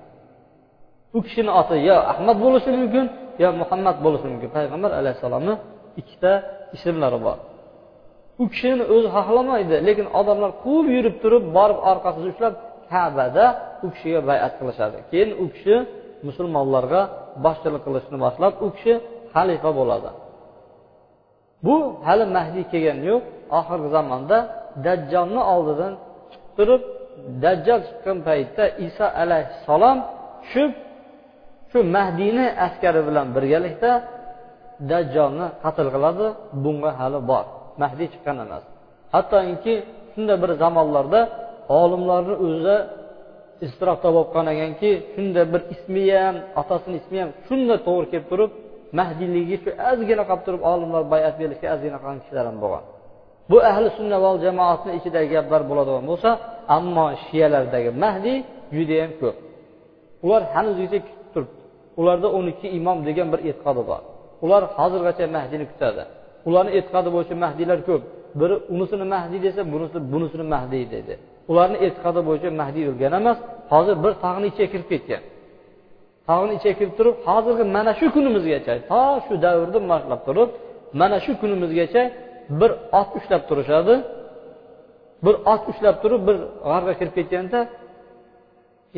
U 1.16 1.18
kishini 1.26 1.50
oti 1.61 1.76
yo 1.88 1.96
ahmad 2.12 2.37
bo'lishi 2.44 2.70
mumkin 2.80 3.06
yo 3.42 3.48
muhammad 3.62 3.96
bo'lishi 4.04 4.26
mumkin. 4.32 4.50
Payg'ambar 4.56 4.90
alayhissalomni 5.00 5.54
ikkita 6.00 6.32
ismlari 6.76 7.18
bor. 7.26 7.38
U 8.42 8.44
kishini 8.52 8.85
o'zi 8.94 9.08
xohlamaydi 9.16 9.76
lekin 9.88 10.06
odamlar 10.20 10.50
quvib 10.64 10.87
yurib 10.96 11.16
turib 11.22 11.44
borib 11.56 11.78
orqasidan 11.90 12.28
ushlab 12.35 12.54
kabada 12.92 13.46
u 13.85 13.87
kishiga 13.94 14.20
bayat 14.30 14.52
qilishadi. 14.58 14.98
Keyin 15.11 15.30
u 15.42 15.44
kishi 15.54 15.76
musulmonlarga 16.26 17.00
boshchilik 17.44 17.82
qilishni 17.86 18.16
boshlab 18.24 18.52
u 18.64 18.66
kishi 18.76 18.94
xalifa 19.34 19.70
bo'ladi. 19.78 20.10
Bu 21.66 21.74
hali 22.06 22.24
mahdiy 22.36 22.64
kelgani 22.72 23.04
yo'q 23.12 23.22
oxirgi 23.58 23.88
zamonda 23.96 24.38
dajjolni 24.86 25.42
oldidan 25.54 25.92
chiqib 26.30 26.50
turib 26.56 26.82
dajjol 27.44 27.80
chiqqan 27.88 28.18
paytda 28.28 28.64
iso 28.86 29.06
alayhissalom 29.22 29.98
tushib 30.42 30.72
shu 31.70 31.78
mahdiyni 31.96 32.46
askari 32.66 33.00
bilan 33.08 33.26
birgalikda 33.36 33.92
dajjolni 34.90 35.46
qatl 35.62 35.88
qiladi. 35.94 36.26
Bunga 36.64 36.90
hali 37.00 37.20
bor. 37.30 37.44
Mahdiy 37.82 38.08
chiqqan 38.12 38.36
emas. 38.44 38.64
Hattoki 39.14 39.74
shunday 40.12 40.36
bir 40.42 40.50
zamonlarda 40.62 41.20
olimlarni 41.80 42.34
o'zi 42.46 42.76
iztirob 43.66 43.98
topib 44.05 44.27
qolgan 44.35 44.46
ekanki 44.55 44.90
shunday 45.14 45.44
bir 45.53 45.62
ismi 45.75 46.05
ham 46.22 46.37
otasini 46.61 46.96
ismi 47.01 47.18
ham 47.22 47.31
shunday 47.46 47.79
to'g'ri 47.87 48.07
kelib 48.12 48.27
turib 48.33 48.51
mahdiyligiga 48.98 49.57
shu 49.64 49.70
ozgina 49.90 50.25
qolib 50.29 50.42
turib 50.46 50.62
olimlar 50.72 51.03
bayat 51.14 51.35
berishga 51.40 51.66
ozgina 51.75 51.98
qolgan 52.03 52.18
kishilar 52.22 52.44
ham 52.51 52.59
bo'lgan. 52.64 52.85
Bu 53.51 53.57
ahli 53.70 53.88
sunna 53.98 54.16
va 54.25 54.31
jamoatni 54.44 54.92
ichidagi 54.98 55.29
gaplar 55.35 55.62
bo'ladigan 55.70 56.05
bo'lsa 56.11 56.31
ammo 56.77 57.07
shiyalardagi 57.25 57.90
mahdiy 58.05 58.38
judayam 58.77 59.12
ko'p. 59.20 59.37
Ular 60.25 60.42
hanuzgacha 60.55 60.98
kutib 61.07 61.29
turibdi. 61.35 61.61
Ularda 62.01 62.29
o'n 62.37 62.46
ikki 62.53 62.68
imom 62.79 62.98
degan 63.09 63.29
bir 63.33 63.40
e'tiqodi 63.48 63.83
bor. 63.90 64.03
Ular 64.44 64.62
hozirgacha 64.79 65.25
mahdiyni 65.37 65.66
kutadi. 65.72 66.03
Ularni 66.48 66.70
e'tiqodi 66.79 67.09
bo'yicha 67.14 67.35
mahdiylar 67.44 67.79
ko'p. 67.88 68.03
Biri 68.40 68.55
unisini 68.75 69.07
mahdiy 69.14 69.40
desa 69.46 69.61
bunisi 69.72 69.98
bunisini 70.12 70.44
mahdiy 70.55 70.85
deydi. 70.94 71.14
Ularni 71.50 71.78
e'tiqodi 71.87 72.20
bo'yicha 72.28 72.50
mahdiy 72.61 72.85
o'lgan 72.90 73.12
emas 73.20 73.38
hozir 73.72 73.96
bir 74.05 74.12
tog'ni 74.24 74.46
ichiga 74.52 74.68
kirib 74.72 74.88
ketgan. 74.92 75.22
Tog'ni 76.28 76.52
ichiga 76.59 76.74
kirib 76.81 76.94
turib 76.98 77.16
hozirgi 77.28 77.64
mana 77.76 77.92
shu 77.98 78.07
kunimizgacha 78.16 78.74
to 78.90 79.00
shu 79.24 79.35
davrdan 79.44 79.85
boshlab 79.92 80.20
turib 80.28 80.50
mana 81.00 81.16
shu 81.24 81.33
kunimizgacha 81.40 82.02
bir 82.61 82.70
ot 83.00 83.09
ushlab 83.18 83.42
turishadi. 83.50 83.94
Bir 85.24 85.35
ot 85.52 85.62
ushlab 85.70 85.96
turib 86.02 86.20
bir 86.28 86.37
g'arga 86.68 86.92
kirib 87.00 87.14
ketganda 87.18 87.59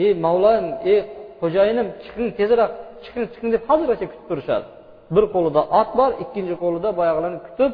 ey 0.05 0.11
mavloyim 0.25 0.67
ey 0.93 0.99
xo'jayinim 1.41 1.87
chiqing 2.03 2.29
tezroq 2.39 2.71
chiqing 3.05 3.27
chiqing 3.33 3.51
deb 3.55 3.63
hozirgacha 3.69 4.07
kutib 4.13 4.27
turishadi. 4.31 4.67
Bir 5.15 5.25
qo'lida 5.35 5.61
ot 5.81 5.91
bor 5.99 6.11
ikkinchi 6.25 6.55
qo'lida 6.63 6.89
boyag'ilarni 6.99 7.41
kutib 7.47 7.73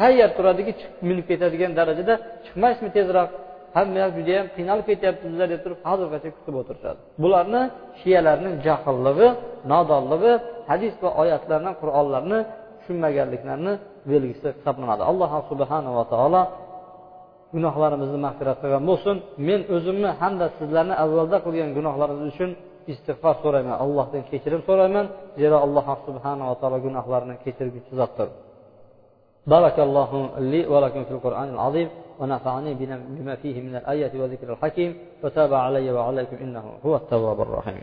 tayyor 0.00 0.30
turadiki 0.36 0.72
chiqib 0.78 1.02
minib 1.08 1.24
ketadigan 1.30 1.72
darajada 1.78 2.14
chiqmaysizmi 2.44 2.90
tezroq? 2.98 3.30
hammasi 3.76 4.12
juda 4.18 4.32
yam 4.38 4.46
qiynalib 4.56 4.84
ketyapmizlar 4.90 5.46
deb 5.52 5.60
turib 5.64 5.80
hozirgacha 5.88 6.28
kutib 6.36 6.54
o'tirishadi. 6.60 7.00
Bularni 7.22 7.62
shiyalarni 8.00 8.50
jahillig'i 8.66 9.28
nodonligi 9.72 10.32
hadis 10.70 10.94
va 11.04 11.10
oyatlarni 11.22 11.72
qur'onlarni 11.80 12.38
tushunmaganliklarini 12.78 13.72
belgisi 14.10 14.48
hisoblanadi. 14.56 15.02
Alloh 15.10 15.30
subhanava 15.50 16.02
taolo 16.12 16.42
gunohlarimizni 17.54 18.18
mag'firat 18.26 18.58
qilgan 18.62 18.84
bo'lsin. 18.90 19.16
Men 19.48 19.60
o'zimni 19.74 20.10
hamda 20.20 20.46
sizlarni 20.58 20.94
avvalda 21.04 21.36
qilgan 21.46 21.70
gunohlarimiz 21.78 22.24
uchun 22.32 22.50
istig'for 22.92 23.34
so'rayman. 23.42 23.76
Allohdan 23.84 24.22
kechirim 24.30 24.60
so'rayman. 24.68 25.06
Zero 25.40 25.56
alloh 25.66 25.86
subhanava 26.06 26.54
taolo 26.60 26.78
gunohlarni 26.86 27.34
kechirguchi 27.44 27.92
zotdir. 28.00 28.28
Barakallohu 29.52 30.18
li 30.50 30.60
va 30.72 30.78
lakum 30.84 31.02
fil 31.08 31.20
qur'onil 31.26 31.60
azim. 31.68 31.88
ونفعني 32.22 32.74
بما 33.18 33.34
فيه 33.34 33.62
من 33.62 33.76
الآيات 33.76 34.14
وذكر 34.14 34.52
الحكيم 34.52 34.90
وتاب 35.22 35.54
علي 35.54 35.90
وعليكم 35.92 36.36
إنه 36.36 36.64
هو 36.86 36.96
التواب 36.96 37.40
الرحيم. 37.40 37.82